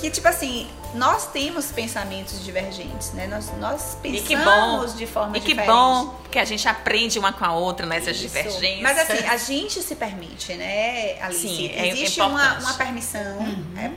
Que, 0.00 0.10
tipo 0.10 0.28
assim, 0.28 0.68
nós 0.94 1.26
temos 1.26 1.66
pensamentos 1.72 2.44
divergentes, 2.44 3.12
né? 3.12 3.26
Nós, 3.26 3.50
nós 3.58 3.96
pensamos 4.02 4.28
que 4.28 4.36
bom. 4.36 4.86
de 4.96 5.06
forma 5.06 5.36
E 5.36 5.40
que 5.40 5.48
diferente. 5.48 5.66
bom 5.66 6.14
que 6.30 6.38
a 6.38 6.44
gente 6.44 6.66
aprende 6.66 7.18
uma 7.18 7.32
com 7.32 7.44
a 7.44 7.52
outra 7.54 7.84
nessas 7.86 8.16
Isso. 8.16 8.26
divergências. 8.28 8.82
Mas 8.82 8.98
assim, 8.98 9.26
a 9.26 9.36
gente 9.36 9.82
se 9.82 9.94
permite, 9.94 10.54
né, 10.54 11.20
Alice? 11.20 11.40
Sim, 11.46 11.68
é 11.68 11.88
Existe 11.88 12.20
uma, 12.20 12.42
importante. 12.42 12.62
uma 12.64 12.74
permissão 12.74 13.38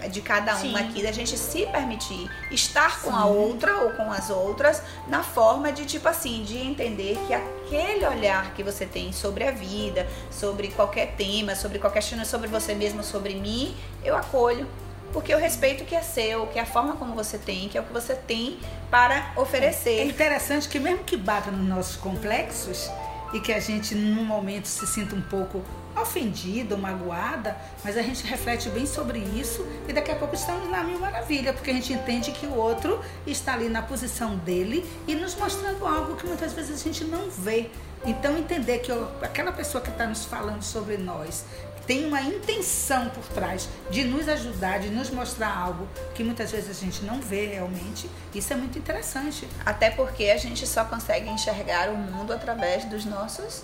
é, 0.04 0.10
de 0.10 0.22
cada 0.22 0.56
uma 0.56 0.80
Sim. 0.80 0.86
aqui, 0.90 1.04
da 1.04 1.12
gente 1.12 1.38
se 1.38 1.66
permitir 1.68 2.30
estar 2.52 3.02
com 3.02 3.16
a 3.16 3.26
outra 3.26 3.78
ou 3.84 3.92
com 3.92 4.12
as 4.12 4.30
outras 4.30 4.82
na 5.08 5.24
forma 5.24 5.72
de, 5.72 5.86
tipo 5.86 6.08
assim, 6.08 6.44
de 6.44 6.58
entender 6.58 7.18
que 7.28 7.34
aquele 7.34 8.06
olhar 8.06 8.54
que 8.54 8.64
você 8.64 8.86
tem 8.86 9.12
sobre 9.14 9.46
a 9.46 9.52
vida, 9.52 10.08
sobre 10.30 10.70
qualquer 10.70 11.14
tema, 11.16 11.56
sobre 11.56 11.80
qualquer 11.80 12.02
questão, 12.02 12.24
sobre 12.26 12.48
você 12.48 12.74
mesmo, 12.74 13.04
sobre 13.04 13.36
mim, 13.36 13.76
eu 14.04 14.16
acolho. 14.16 14.68
Porque 15.16 15.34
eu 15.34 15.40
respeito 15.40 15.86
o 15.86 15.88
que 15.88 15.96
é 15.96 16.02
seu, 16.02 16.46
que 16.48 16.60
é 16.60 16.62
a 16.62 16.66
forma 16.66 16.98
como 16.98 17.16
você 17.16 17.38
tem, 17.38 17.70
que 17.70 17.78
é 17.78 17.82
o 17.82 17.86
que 17.86 17.94
você 17.94 18.14
tem 18.14 18.60
para 18.92 19.16
É 19.16 19.40
oferecer. 19.40 20.06
interessante 20.06 20.68
que 20.68 20.78
mesmo 20.78 21.06
que 21.06 21.16
bata 21.16 21.50
nos 21.50 21.66
nossos 21.66 21.96
complexos 21.96 22.92
e 23.34 23.40
que 23.40 23.54
a 23.54 23.60
gente 23.62 23.96
num 23.96 24.26
momento 24.26 24.68
se 24.68 24.86
sinta 24.86 25.16
um 25.16 25.22
pouco 25.22 25.64
ofendida 25.96 26.76
magoada, 26.76 27.56
mas 27.82 27.96
a 27.96 28.02
gente 28.02 28.28
reflete 28.28 28.68
bem 28.68 28.86
sobre 28.86 29.20
isso 29.20 29.66
e 29.88 29.94
daqui 29.94 30.12
a 30.12 30.16
pouco 30.18 30.36
estamos 30.36 30.70
na 30.70 30.84
mil 30.84 31.00
maravilha, 31.00 31.54
porque 31.54 31.72
a 31.72 31.74
gente 31.74 31.94
entende 31.94 32.34
que 32.34 32.46
o 32.46 32.54
outro 32.54 33.00
está 33.26 33.54
ali 33.54 33.70
na 33.70 33.82
posição 33.82 34.36
dele 34.36 34.86
e 35.08 35.16
nos 35.16 35.34
mostrando 35.36 35.88
algo 35.88 36.18
que 36.18 36.28
muitas 36.28 36.52
vezes 36.52 36.82
a 36.82 36.84
gente 36.84 37.06
não 37.06 37.30
vê. 37.30 37.70
Então 38.06 38.38
entender 38.38 38.80
que 38.80 38.92
aquela 39.22 39.52
pessoa 39.52 39.82
que 39.82 39.90
está 39.90 40.06
nos 40.06 40.26
falando 40.26 40.62
sobre 40.62 40.98
nós 40.98 41.46
tem 41.86 42.06
uma 42.06 42.22
intenção 42.22 43.10
por 43.10 43.24
trás 43.30 43.70
de 43.90 44.04
nos 44.04 44.28
ajudar, 44.28 44.80
de 44.80 44.90
nos 44.90 45.10
mostrar 45.10 45.56
algo 45.56 45.88
que 46.14 46.24
muitas 46.24 46.52
vezes 46.52 46.70
a 46.70 46.74
gente 46.74 47.04
não 47.04 47.22
vê 47.22 47.48
realmente, 47.48 48.10
isso 48.34 48.52
é 48.54 48.56
muito 48.56 48.78
interessante. 48.78 49.48
Até 49.66 49.90
porque 49.90 50.26
a 50.26 50.38
gente 50.38 50.66
só 50.66 50.86
consegue 50.86 51.30
enxergar 51.30 51.90
o 51.90 51.98
mundo 51.98 52.34
através 52.34 52.86
dos 52.86 53.06
nossos 53.06 53.64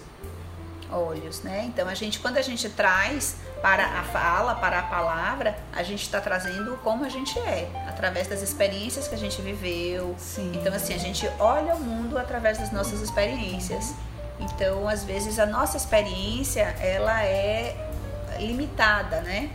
olhos, 0.92 1.42
né? 1.42 1.66
Então 1.68 1.88
a 1.88 1.94
gente, 1.94 2.20
quando 2.20 2.38
a 2.38 2.42
gente 2.42 2.70
traz 2.70 3.38
para 3.62 3.86
a 3.86 4.04
fala, 4.04 4.56
para 4.56 4.80
a 4.80 4.84
palavra, 4.84 5.58
a 5.72 5.84
gente 5.84 6.04
está 6.04 6.20
trazendo 6.20 6.78
como 6.84 7.06
a 7.06 7.10
gente 7.10 7.40
é, 7.40 7.70
através 7.88 8.28
das 8.28 8.42
experiências 8.42 9.08
que 9.08 9.16
a 9.16 9.18
gente 9.18 9.42
viveu. 9.42 10.16
Sim. 10.18 10.52
Então 10.56 10.74
assim 10.74 10.94
a 10.94 10.98
gente 10.98 11.30
olha 11.40 11.76
o 11.76 11.80
mundo 11.80 12.18
através 12.18 12.58
das 12.58 12.72
nossas 12.72 13.02
experiências. 13.02 13.94
Então 14.40 14.88
às 14.88 15.04
vezes 15.04 15.40
a 15.40 15.46
nossa 15.46 15.78
experiência 15.78 16.76
ela 16.80 17.24
é 17.24 17.91
limitada, 18.48 19.22
né? 19.22 19.50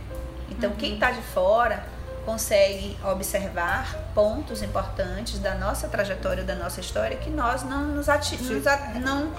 Então 0.49 0.71
quem 0.71 0.93
está 0.95 1.11
de 1.11 1.21
fora 1.21 1.83
consegue 2.25 2.97
observar 3.05 3.95
pontos 4.13 4.61
importantes 4.61 5.39
da 5.39 5.55
nossa 5.55 5.87
trajetória, 5.87 6.43
da 6.43 6.55
nossa 6.55 6.79
história 6.81 7.15
que 7.17 7.29
nós 7.29 7.63
não 7.63 7.83
nos 7.87 8.09
ati 8.09 8.35
nos 8.43 8.67
a- 8.67 8.77
não 8.95 9.31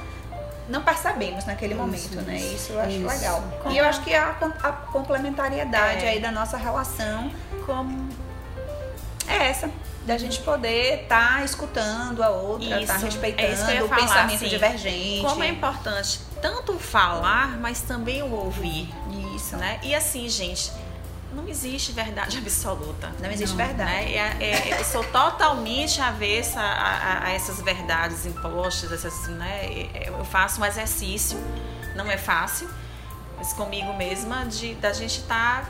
não 0.69 0.83
percebemos 0.83 1.47
naquele 1.47 1.73
Isso, 1.73 1.83
momento, 1.83 2.17
né? 2.27 2.37
isso, 2.37 2.55
Isso 2.55 2.73
eu 2.73 2.81
acho 2.81 2.91
isso. 2.91 3.07
legal. 3.09 3.43
E 3.71 3.79
eu 3.79 3.85
acho 3.87 4.03
que 4.03 4.15
a, 4.15 4.37
a 4.63 4.71
complementariedade 4.73 6.05
É. 6.05 6.11
aí 6.11 6.21
da 6.21 6.31
nossa 6.31 6.59
relação 6.59 7.31
como 7.65 8.09
é 9.27 9.49
essa. 9.49 9.71
Da 10.07 10.17
gente 10.19 10.41
poder 10.41 11.03
estar 11.03 11.43
escutando 11.45 12.23
a 12.23 12.29
outra, 12.31 12.81
estar 12.81 12.97
respeitando 12.99 13.71
é 13.71 13.73
eu 13.73 13.77
ia 13.77 13.85
o 13.85 13.89
falar, 13.89 14.01
pensamento 14.03 14.37
assim, 14.37 14.49
divergente. 14.49 15.23
como 15.23 15.43
é 15.43 15.49
importante 15.49 16.21
tanto 16.41 16.79
falar, 16.79 17.59
mas 17.59 17.81
também 17.81 18.23
o 18.23 18.31
ouvir, 18.33 18.89
Isso, 19.35 19.57
né? 19.57 19.79
E 19.83 19.95
assim, 19.95 20.29
gente, 20.29 20.71
não 21.33 21.47
existe 21.49 21.93
verdade 21.93 22.37
absoluta. 22.43 23.11
Não 23.21 23.31
existe 23.31 23.55
Não, 23.57 23.67
verdade. 23.67 23.91
Né? 23.91 24.13
É- 24.41 24.45
é- 24.75 24.81
eu 24.81 24.85
sou 24.85 25.05
totalmente 25.05 26.01
avessa 26.01 26.61
a, 26.61 26.65
a- 26.65 27.25
a 27.27 27.31
essas 27.33 27.61
verdades 27.61 28.27
impostas, 28.27 28.93
essas, 28.93 29.29
né? 29.29 29.67
É- 29.95 30.09
Eu 30.09 30.25
faço 30.25 30.61
um 30.61 30.65
exercício, 30.65 31.39
não 31.95 32.11
é 32.11 32.17
fácil, 32.19 32.69
mas 33.37 33.53
comigo 33.53 33.93
mesma, 33.95 34.45
de 34.47 34.75
da 34.77 34.93
gente 34.93 35.21
estar 35.21 35.69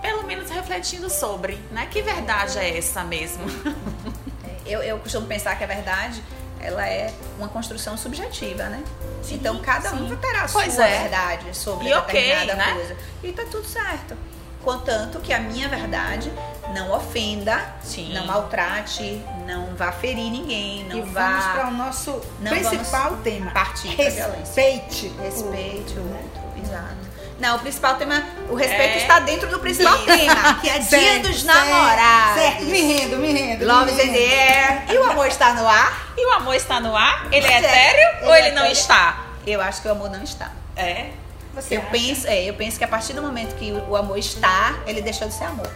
pelo 0.00 0.22
menos 0.24 0.50
refletindo 0.50 1.08
sobre, 1.08 1.54
né? 1.70 1.86
Que 1.90 2.02
verdade 2.02 2.58
é 2.58 2.76
essa 2.78 3.02
mesmo? 3.04 3.44
Eu, 4.66 4.82
eu 4.82 4.98
costumo 4.98 5.26
pensar 5.26 5.56
que 5.58 5.62
a 5.64 5.66
verdade 5.66 6.22
ela 6.64 6.86
é 6.86 7.12
uma 7.38 7.48
construção 7.48 7.96
subjetiva, 7.96 8.64
né? 8.64 8.82
Sim, 9.22 9.36
então 9.36 9.58
cada 9.58 9.92
um 9.94 10.08
sim. 10.08 10.16
terá 10.16 10.44
a 10.44 10.48
Pois 10.48 10.72
sua 10.74 10.86
é. 10.86 11.00
verdade 11.02 11.56
sobre 11.56 11.88
E 11.88 11.94
determinada 11.94 12.54
né? 12.54 12.72
coisa. 12.74 12.96
E 13.22 13.32
tá 13.32 13.42
tudo 13.50 13.66
certo. 13.66 14.16
Contanto 14.62 15.20
que 15.20 15.30
a 15.30 15.38
minha 15.38 15.68
verdade 15.68 16.32
não 16.74 16.90
ofenda, 16.92 17.60
Sim. 17.82 18.14
não 18.14 18.24
maltrate, 18.26 19.22
não 19.46 19.74
vá 19.76 19.92
ferir 19.92 20.30
ninguém, 20.30 20.84
não 20.84 20.96
e 20.96 21.02
vamos 21.02 21.12
para 21.44 21.64
vá 21.64 21.68
o 21.68 21.74
nosso 21.74 22.12
principal 22.48 23.16
tema. 23.18 23.50
partir. 23.50 23.88
Respeite. 23.88 25.08
Respeite 25.20 25.98
o 25.98 26.00
o- 26.00 26.16
outro. 26.16 26.42
Exato. 26.62 27.03
Não, 27.44 27.56
o 27.56 27.58
principal 27.58 27.96
tema, 27.96 28.24
o 28.48 28.54
respeito 28.54 28.94
É. 28.94 28.96
está 28.96 29.20
dentro 29.20 29.46
do 29.50 29.58
principal 29.60 29.98
tema, 29.98 30.54
que 30.62 30.68
é 30.70 30.78
dia 30.78 30.82
Certo, 30.88 31.28
dos 31.28 31.42
certo, 31.42 31.58
namorados. 31.68 32.42
Certo, 32.42 32.62
me 32.64 32.80
rendo, 32.94 33.16
me 33.18 33.32
rendo. 33.34 33.66
Love 33.66 33.92
me 33.92 34.02
rendo. 34.02 34.16
air. 34.16 34.84
E 34.90 34.96
o 34.96 35.04
amor 35.10 35.26
está 35.26 35.52
no 35.52 35.68
ar? 35.68 36.08
E 36.16 36.26
o 36.26 36.32
amor 36.32 36.54
está 36.54 36.80
no 36.80 36.96
ar? 36.96 37.26
Ele 37.30 37.46
é 37.46 37.52
é. 37.52 37.58
etéreo 37.58 38.08
Ele 38.16 38.26
ou 38.26 38.34
é 38.34 38.46
ele 38.46 38.54
não 38.56 38.64
está? 38.64 39.24
Eu 39.46 39.60
acho 39.60 39.82
que 39.82 39.88
o 39.88 39.90
amor 39.92 40.08
não 40.10 40.22
está. 40.24 40.50
É. 40.74 41.08
Você 41.54 41.76
eu 41.76 41.82
acha? 41.82 41.90
penso, 41.90 42.26
é, 42.26 42.44
eu 42.48 42.54
penso 42.54 42.78
que 42.78 42.84
a 42.84 42.88
partir 42.88 43.12
do 43.12 43.20
momento 43.20 43.54
que 43.56 43.72
o, 43.72 43.90
o 43.90 43.94
amor 43.96 44.16
está, 44.16 44.76
ele 44.86 45.02
deixou 45.02 45.28
de 45.28 45.34
ser 45.34 45.44
amor. 45.44 45.70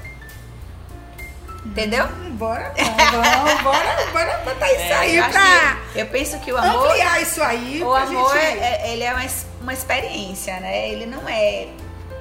Entendeu? 1.67 2.07
Hum, 2.07 2.31
Bora, 2.37 2.73
vamos, 2.79 3.63
bora, 3.63 4.07
bora 4.13 4.39
botar 4.45 4.67
isso 4.73 4.81
É, 4.81 4.95
aí 4.95 5.23
pra 5.23 5.77
eu 5.95 6.07
penso 6.07 6.39
que 6.39 6.51
o 6.51 6.57
amor, 6.57 6.87
ampliar 6.87 7.21
isso 7.21 7.43
aí. 7.43 7.83
o 7.83 7.95
amor 7.95 8.33
gente- 8.33 8.59
é, 8.59 8.85
é- 8.87 8.93
ele 8.93 9.03
é 9.05 9.13
uma, 9.13 9.25
es- 9.25 9.45
uma 9.61 9.73
experiência, 9.73 10.59
né? 10.61 10.89
Ele 10.91 11.07
não 11.07 11.29
é 11.29 11.69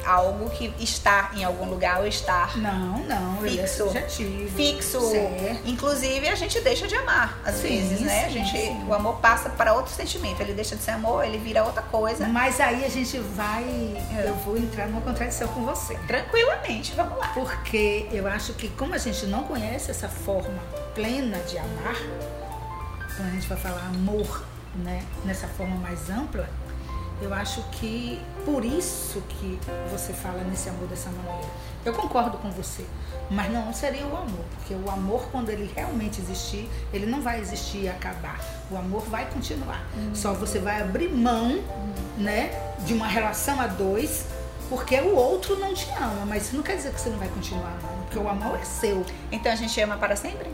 algo 0.05 0.49
que 0.49 0.73
está 0.79 1.31
em 1.35 1.43
algum 1.43 1.65
lugar 1.65 1.99
ou 1.99 2.07
estar 2.07 2.57
Não, 2.57 2.99
não, 2.99 3.45
é 3.45 3.49
Fixo. 3.49 3.83
subjetivo. 3.85 4.55
fixo. 4.55 5.01
Certo. 5.11 5.67
Inclusive, 5.67 6.29
a 6.29 6.35
gente 6.35 6.61
deixa 6.61 6.87
de 6.87 6.95
amar, 6.95 7.37
às 7.45 7.55
Sim, 7.55 7.67
vezes, 7.67 8.01
né? 8.01 8.23
A 8.23 8.27
sim, 8.27 8.33
gente, 8.33 8.57
sim. 8.57 8.85
O 8.87 8.93
amor 8.93 9.17
passa 9.17 9.49
para 9.49 9.73
outro 9.73 9.93
sentimento. 9.93 10.39
Ele 10.39 10.53
deixa 10.53 10.77
de 10.77 10.81
ser 10.83 10.91
amor, 10.91 11.25
ele 11.25 11.37
vira 11.37 11.63
outra 11.65 11.81
coisa. 11.81 12.25
Mas 12.27 12.61
aí 12.61 12.85
a 12.85 12.89
gente 12.89 13.19
vai. 13.19 13.63
É. 14.17 14.29
Eu 14.29 14.35
vou 14.35 14.57
entrar 14.57 14.87
numa 14.87 15.01
contradição 15.01 15.47
com 15.49 15.65
você. 15.65 15.95
Tranquilamente, 16.07 16.93
vamos 16.95 17.17
lá. 17.17 17.27
Porque 17.33 18.07
eu 18.11 18.25
acho 18.27 18.53
que 18.53 18.69
como 18.69 18.93
a 18.93 18.97
gente 18.97 19.25
não 19.25 19.43
conhece 19.43 19.91
essa 19.91 20.07
forma 20.07 20.59
plena 20.95 21.37
de 21.39 21.57
amar, 21.57 21.97
quando 23.17 23.27
a 23.27 23.31
gente 23.31 23.47
vai 23.47 23.57
falar 23.57 23.81
amor, 23.87 24.43
né, 24.75 25.03
nessa 25.25 25.47
forma 25.49 25.75
mais 25.75 26.09
ampla, 26.09 26.47
eu 27.21 27.33
acho 27.33 27.61
que 27.71 28.21
por 28.45 28.63
isso 28.63 29.21
que 29.27 29.59
você 29.91 30.13
fala 30.13 30.43
nesse 30.43 30.69
amor 30.69 30.87
dessa 30.87 31.09
maneira. 31.09 31.47
Eu 31.85 31.93
concordo 31.93 32.37
com 32.37 32.51
você, 32.51 32.85
mas 33.29 33.51
não 33.51 33.73
seria 33.73 34.05
o 34.05 34.15
amor, 34.15 34.45
porque 34.55 34.73
o 34.73 34.89
amor 34.89 35.27
quando 35.31 35.49
ele 35.49 35.71
realmente 35.73 36.19
existir, 36.21 36.69
ele 36.91 37.05
não 37.05 37.21
vai 37.21 37.39
existir 37.39 37.83
e 37.83 37.89
acabar. 37.89 38.39
O 38.69 38.77
amor 38.77 39.01
vai 39.03 39.25
continuar. 39.29 39.85
Só 40.13 40.33
você 40.33 40.59
vai 40.59 40.81
abrir 40.81 41.09
mão, 41.09 41.63
né, 42.17 42.51
de 42.85 42.93
uma 42.93 43.07
relação 43.07 43.59
a 43.61 43.67
dois 43.67 44.25
porque 44.69 44.99
o 44.99 45.15
outro 45.15 45.57
não 45.57 45.73
te 45.73 45.89
ama, 45.91 46.25
mas 46.25 46.47
isso 46.47 46.55
não 46.55 46.63
quer 46.63 46.75
dizer 46.75 46.91
que 46.91 46.99
você 46.99 47.09
não 47.09 47.17
vai 47.17 47.29
continuar 47.29 47.69
amando, 47.69 48.03
porque 48.03 48.19
o 48.19 48.27
amor 48.27 48.59
é 48.59 48.65
seu. 48.65 49.05
Então 49.31 49.51
a 49.51 49.55
gente 49.55 49.79
ama 49.79 49.97
para 49.97 50.15
sempre? 50.15 50.49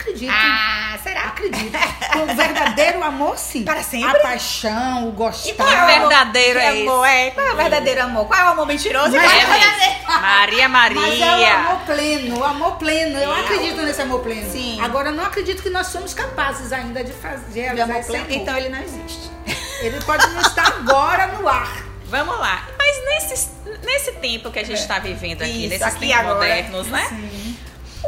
Acredito. 0.00 0.32
Ah, 0.32 0.98
será? 1.02 1.22
Acredito. 1.24 1.78
O 2.20 2.34
verdadeiro 2.34 3.02
amor, 3.02 3.38
sim. 3.38 3.64
Para 3.64 3.82
sempre? 3.82 4.18
A 4.18 4.20
paixão, 4.20 5.08
o 5.08 5.12
gostar. 5.12 5.48
E 5.50 5.54
qual 5.54 5.68
é 5.70 5.82
o 5.82 5.86
verdadeiro 5.86 6.58
é 6.58 6.68
amor 6.82 7.06
é? 7.06 7.30
Qual 7.30 7.46
é 7.46 7.52
o 7.52 7.56
verdadeiro 7.56 8.02
amor? 8.02 8.26
Qual 8.26 8.38
é 8.40 8.44
o 8.44 8.48
amor 8.48 8.66
mentiroso? 8.66 9.14
e 9.14 9.18
Mas 9.18 9.30
qual 9.30 9.36
é 9.36 9.42
É, 9.42 9.46
verdadeiro? 9.46 9.80
gente. 9.80 10.20
Maria, 10.20 10.68
Mas 10.68 11.20
é 11.20 11.24
o 11.24 11.30
Maria. 11.30 11.54
amor 11.54 11.78
pleno, 11.86 12.38
o 12.38 12.44
amor 12.44 12.76
pleno. 12.76 13.18
Eu 13.18 13.34
É. 13.34 13.40
acredito 13.40 13.76
nesse 13.82 14.02
amor 14.02 14.20
pleno. 14.20 14.50
Sim. 14.52 14.80
Agora, 14.82 15.08
eu 15.08 15.14
não 15.14 15.24
acredito 15.24 15.62
que 15.62 15.70
nós 15.70 15.86
somos 15.86 16.12
capazes 16.12 16.72
ainda 16.72 17.02
de 17.04 17.12
fazer 17.12 17.74
De 17.74 17.80
amor 17.80 18.02
pleno? 18.04 18.24
amor. 18.24 18.36
Então 18.36 18.56
ele 18.56 18.68
não 18.68 18.82
existe. 18.82 19.30
Ele 19.82 19.98
pode 20.02 20.26
não 20.30 20.42
estar 20.42 20.66
agora 20.66 21.28
no 21.28 21.48
ar. 21.48 21.84
Vamos 22.04 22.38
lá. 22.38 22.66
Mas 22.76 22.96
nesse, 23.06 23.48
nesse 23.82 24.12
tempo 24.12 24.50
que 24.50 24.58
a 24.58 24.64
gente 24.64 24.78
está 24.80 24.98
vivendo 24.98 25.40
aqui, 25.42 25.60
Isso, 25.60 25.68
nesses 25.70 25.82
aqui 25.82 26.00
tempos 26.08 26.16
agora. 26.18 26.34
modernos, 26.34 26.86
né? 26.88 27.06
Sim. 27.08 27.39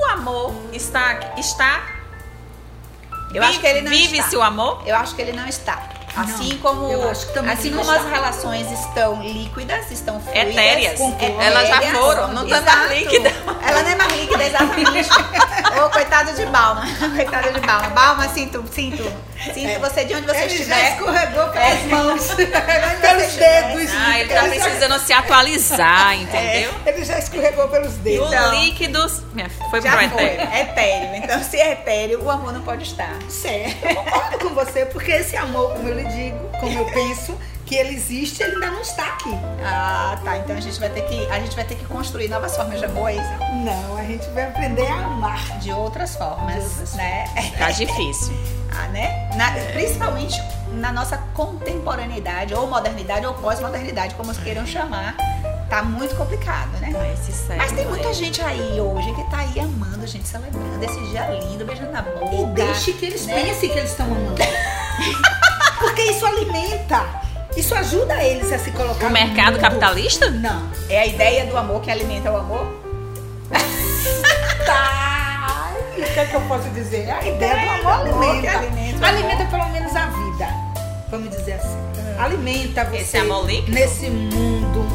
O 0.02 0.04
amor 0.06 0.54
está. 0.72 1.34
está 1.36 1.80
Eu 3.32 3.42
acho 3.42 3.60
que 3.60 3.66
ele 3.66 3.82
não 3.82 3.90
Vive-se 3.90 4.18
está. 4.20 4.38
o 4.38 4.42
amor? 4.42 4.82
Eu 4.86 4.96
acho 4.96 5.14
que 5.14 5.22
ele 5.22 5.32
não 5.32 5.46
está. 5.46 5.88
Assim 6.14 6.50
Não, 6.52 6.58
como, 6.58 7.08
assim 7.08 7.70
como 7.70 7.80
está. 7.90 7.94
as 7.94 8.10
relações 8.10 8.70
estão 8.70 9.22
líquidas, 9.22 9.90
estão 9.90 10.20
fluidas, 10.20 10.48
Etéreas. 10.52 11.00
etéreas, 11.00 11.40
Elas 11.46 11.68
já 11.68 11.80
foram, 11.92 12.28
não 12.34 12.46
tá 12.46 12.60
mais 12.60 12.92
líquida. 12.98 13.32
Ela 13.66 13.82
não 13.82 13.90
é 13.90 13.94
mais 13.94 14.12
líquida, 14.20 14.44
exatamente. 14.44 15.08
Ô, 15.82 15.88
coitado 15.90 16.32
de 16.34 16.44
Balma. 16.46 16.82
Coitado 17.16 17.52
de 17.52 17.60
Balma. 17.60 17.88
Balma, 17.90 18.28
sinto, 18.28 18.62
sinto. 18.70 19.10
Sinto 19.54 19.80
você 19.80 20.04
de 20.04 20.14
onde 20.14 20.26
você 20.26 20.36
Ele 20.42 20.48
já 20.50 20.54
estiver. 20.54 20.92
escorregou 20.92 21.48
pelas 21.48 21.72
É. 21.72 21.84
mãos, 21.86 22.26
pelos 22.36 23.32
dedos. 23.34 23.90
Ah, 23.98 24.18
ele 24.20 24.28
tá 24.34 24.44
Ele 24.46 24.54
já- 24.58 24.64
precisando 24.64 24.98
se 25.00 25.12
atualizar, 25.12 26.14
entendeu? 26.14 26.72
Ele 26.86 27.04
já 27.04 27.18
escorregou 27.18 27.66
pelos 27.68 27.94
E 27.94 27.98
dedos. 27.98 28.28
o 28.30 28.32
Então, 28.34 28.50
líquido 28.60 29.22
minha, 29.32 29.50
foi 29.70 29.82
Já 29.82 29.96
pro 29.96 30.10
foi. 30.10 30.24
etéreo. 30.24 30.54
Etéreo. 30.60 31.14
Então, 31.16 31.42
se 31.42 31.56
é 31.58 31.72
etéreo, 31.72 32.22
o 32.22 32.30
amor 32.30 32.52
não 32.52 32.62
pode 32.62 32.84
estar. 32.84 33.10
Certo, 33.28 33.84
eu 33.84 33.94
concordo 33.96 34.38
com 34.38 34.48
você, 34.54 34.84
porque 34.86 35.10
esse 35.10 35.36
amor, 35.36 35.72
como 35.72 35.88
eu 35.88 35.94
lhe 36.02 36.08
digo, 36.30 36.38
como 36.60 36.78
eu 36.78 36.84
penso, 36.86 37.36
que 37.66 37.74
ele 37.76 37.94
existe, 37.94 38.42
ele 38.42 38.54
ainda 38.54 38.70
não 38.70 38.80
está 38.82 39.04
aqui. 39.06 39.30
Ah, 39.64 40.18
tá. 40.22 40.36
Então 40.38 40.56
a 40.56 40.60
gente 40.60 40.78
vai 40.78 40.90
ter 40.90 41.02
que, 41.02 41.26
a 41.30 41.40
gente 41.40 41.54
vai 41.56 41.64
ter 41.64 41.74
que 41.76 41.84
construir 41.86 42.28
novas 42.28 42.54
formas 42.56 42.78
de 42.78 42.84
amor, 42.84 43.08
é 43.08 43.14
isso? 43.14 43.32
Não, 43.64 43.96
a 43.96 44.02
gente 44.04 44.28
vai 44.30 44.44
aprender 44.44 44.86
a 44.86 45.06
amar. 45.06 45.58
De 45.58 45.72
outras 45.72 46.16
formas, 46.16 46.54
De 46.54 46.60
outras 46.60 46.94
né? 46.94 47.24
Tá 47.58 47.70
difícil. 47.70 48.34
Ah, 48.70 48.88
né? 48.88 49.30
Na- 49.36 49.52
principalmente 49.72 50.40
na 50.72 50.92
nossa 50.92 51.18
contemporaneidade, 51.34 52.54
ou 52.54 52.66
modernidade, 52.66 53.26
ou 53.26 53.34
pós-modernidade, 53.34 54.14
como 54.14 54.32
vocês 54.32 54.42
queiram 54.44 54.66
chamar. 54.66 55.14
Tá 55.68 55.82
muito 55.82 56.14
complicado, 56.16 56.70
né? 56.80 56.90
Mas 57.56 57.72
tem 57.72 57.86
muita 57.86 58.12
gente 58.12 58.42
aí 58.42 58.78
hoje 58.78 59.10
que 59.14 59.30
tá 59.30 59.38
aí 59.38 59.58
amando, 59.58 60.06
gente, 60.06 60.28
celebrando 60.28 60.84
esse 60.84 61.00
dia 61.06 61.26
lindo, 61.28 61.64
beijando 61.64 61.92
na 61.92 62.02
boca. 62.02 62.34
E 62.34 62.44
deixe 62.46 62.92
que 62.92 63.06
eles 63.06 63.24
né? 63.26 63.42
pensem 63.42 63.70
que 63.70 63.78
eles 63.78 63.90
estão 63.90 64.04
amando. 64.06 64.34
Porque 65.82 66.02
isso 66.02 66.24
alimenta. 66.26 67.04
Isso 67.56 67.74
ajuda 67.74 68.22
eles 68.24 68.50
a 68.52 68.58
se 68.58 68.70
colocar 68.70 69.06
O 69.06 69.08
no 69.08 69.14
mercado 69.14 69.58
capitalista? 69.58 70.30
Não. 70.30 70.62
É 70.88 71.00
a 71.00 71.06
ideia 71.06 71.44
do 71.46 71.56
amor 71.56 71.80
que 71.82 71.90
alimenta 71.90 72.30
o 72.32 72.36
amor? 72.36 72.66
Tá. 74.64 75.72
O 75.98 76.02
que 76.02 76.20
é 76.20 76.24
que 76.26 76.34
eu 76.34 76.40
posso 76.42 76.68
dizer? 76.70 77.10
A 77.10 77.26
ideia 77.26 77.54
do 77.82 77.88
amor 77.88 78.08
amor 78.08 78.22
alimenta. 78.24 78.58
alimenta 78.58 79.06
Alimenta 79.06 79.44
pelo 79.46 79.68
menos 79.70 79.94
a 79.96 80.06
vida. 80.06 80.48
Vamos 81.10 81.30
dizer 81.30 81.54
assim. 81.54 81.76
Alimenta 82.18 82.84
você 82.84 82.96
Esse 82.98 83.16
amor 83.18 83.46
líquido? 83.46 83.72
nesse 83.72 84.08
mundo 84.08 84.86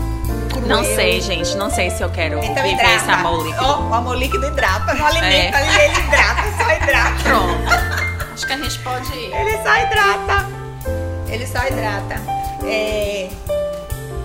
cruel. 0.49 0.67
Não 0.67 0.83
sei, 0.83 1.19
gente. 1.21 1.55
Não 1.57 1.69
sei 1.69 1.89
se 1.91 2.01
eu 2.01 2.09
quero 2.09 2.37
Então 2.39 2.63
viver 2.63 2.71
hidrata. 2.73 2.95
esse 2.95 3.11
amor 3.11 3.43
líquido. 3.45 3.65
Ó, 3.65 3.79
o 3.89 3.93
amor 3.93 4.17
líquido 4.17 4.45
hidrata. 4.47 4.93
Não 4.93 5.05
alimenta, 5.05 5.57
É. 5.59 5.85
ele 5.85 5.99
hidrata, 5.99 6.43
só 6.63 6.71
só 11.47 11.65
hidrata. 11.67 12.15
É, 12.65 13.29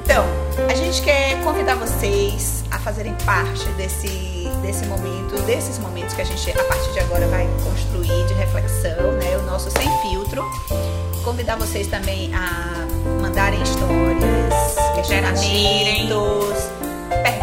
Então, 0.04 0.24
a 0.68 0.74
gente 0.74 1.00
quer 1.02 1.42
convidar 1.42 1.76
vocês 1.76 2.64
a 2.70 2.78
fazerem 2.78 3.14
parte 3.24 3.66
desse, 3.70 4.48
desse 4.60 4.84
momento, 4.86 5.40
desses 5.46 5.78
momentos 5.78 6.14
que 6.14 6.22
a 6.22 6.24
gente, 6.24 6.50
a 6.50 6.64
partir 6.64 6.92
de 6.92 7.00
agora, 7.00 7.26
vai 7.28 7.48
construir 7.64 8.26
de 8.26 8.34
reflexão, 8.34 9.12
né? 9.12 9.36
O 9.38 9.42
nosso 9.42 9.70
Sem 9.70 9.88
Filtro. 10.02 10.44
Convidar 11.24 11.56
vocês 11.56 11.86
também 11.86 12.34
a 12.34 12.86
mandarem 13.20 13.62
histórias, 13.62 14.74
questionamentos, 14.96 15.48
perguntas, 15.48 17.41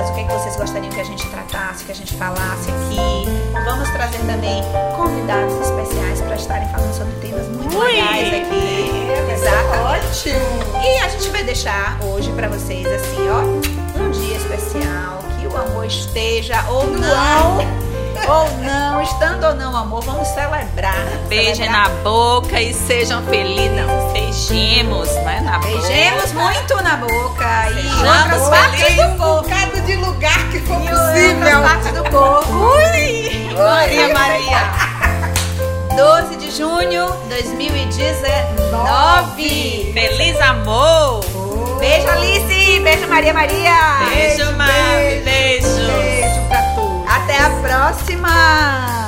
o 0.00 0.14
que, 0.14 0.20
é 0.20 0.24
que 0.24 0.32
vocês 0.32 0.56
gostariam 0.56 0.90
que 0.90 1.00
a 1.00 1.04
gente 1.04 1.28
tratasse, 1.28 1.84
que 1.84 1.92
a 1.92 1.94
gente 1.94 2.14
falasse 2.16 2.70
aqui. 2.70 3.26
Vamos 3.64 3.88
trazer 3.90 4.18
também 4.20 4.62
convidados 4.96 5.54
especiais 5.54 6.20
para 6.22 6.36
estarem 6.36 6.68
falando 6.68 6.94
sobre 6.94 7.14
temas 7.20 7.46
muito 7.48 7.76
Ui! 7.76 7.92
legais 7.92 8.28
aqui. 8.28 8.90
Exato. 9.32 9.78
Ótimo. 9.82 10.82
E 10.82 10.98
a 10.98 11.08
gente 11.08 11.28
vai 11.28 11.44
deixar 11.44 11.98
hoje 12.04 12.30
pra 12.32 12.48
vocês 12.48 12.86
assim, 12.86 13.28
ó, 13.28 14.00
um 14.00 14.10
dia 14.10 14.36
especial, 14.36 15.22
que 15.38 15.46
o 15.46 15.56
amor 15.56 15.84
esteja 15.84 16.64
ou 16.68 16.86
não, 16.86 17.60
ou 18.32 18.48
não, 18.58 19.02
estando 19.02 19.44
ou 19.46 19.54
não 19.54 19.76
amor, 19.76 20.02
vamos 20.04 20.28
celebrar. 20.28 20.94
Beijem 21.28 21.54
celebrar. 21.56 21.88
na 21.88 21.94
boca 22.02 22.60
e 22.60 22.72
sejam 22.72 23.22
felizes. 23.24 23.72
Não, 23.76 24.12
beijemos, 24.12 25.08
né? 25.24 25.40
Na 25.44 25.58
Beijemos 25.58 26.30
boca. 26.32 26.44
muito 26.44 26.82
na 26.82 26.96
boca 26.96 27.70
e 27.70 27.86
outras 28.06 28.48
partes 28.48 28.96
do 28.96 29.02
corpo. 29.18 29.24
Um 29.24 29.42
bocado 29.42 29.80
de 29.82 29.96
lugar 29.96 30.38
que 30.50 30.60
for 30.60 30.80
E 30.80 30.88
outras 30.88 31.00
possível. 31.00 31.62
partes 31.62 31.92
do 31.92 32.02
corpo. 32.10 32.52
Ui! 32.52 33.52
Maria, 33.56 34.08
Maria. 34.16 34.72
12 35.96 36.36
de 36.36 36.50
junho 36.56 37.06
de 37.28 37.42
2019. 37.42 39.90
Feliz 39.92 40.40
amor. 40.40 41.20
Beijo, 41.78 42.08
Alice. 42.08 42.80
Beijo, 42.80 43.06
Maria 43.08 43.34
Maria. 43.34 43.98
Beijo, 44.08 44.50
Mari. 44.56 45.22
Até 47.22 47.38
a 47.38 47.50
próxima! 47.50 49.01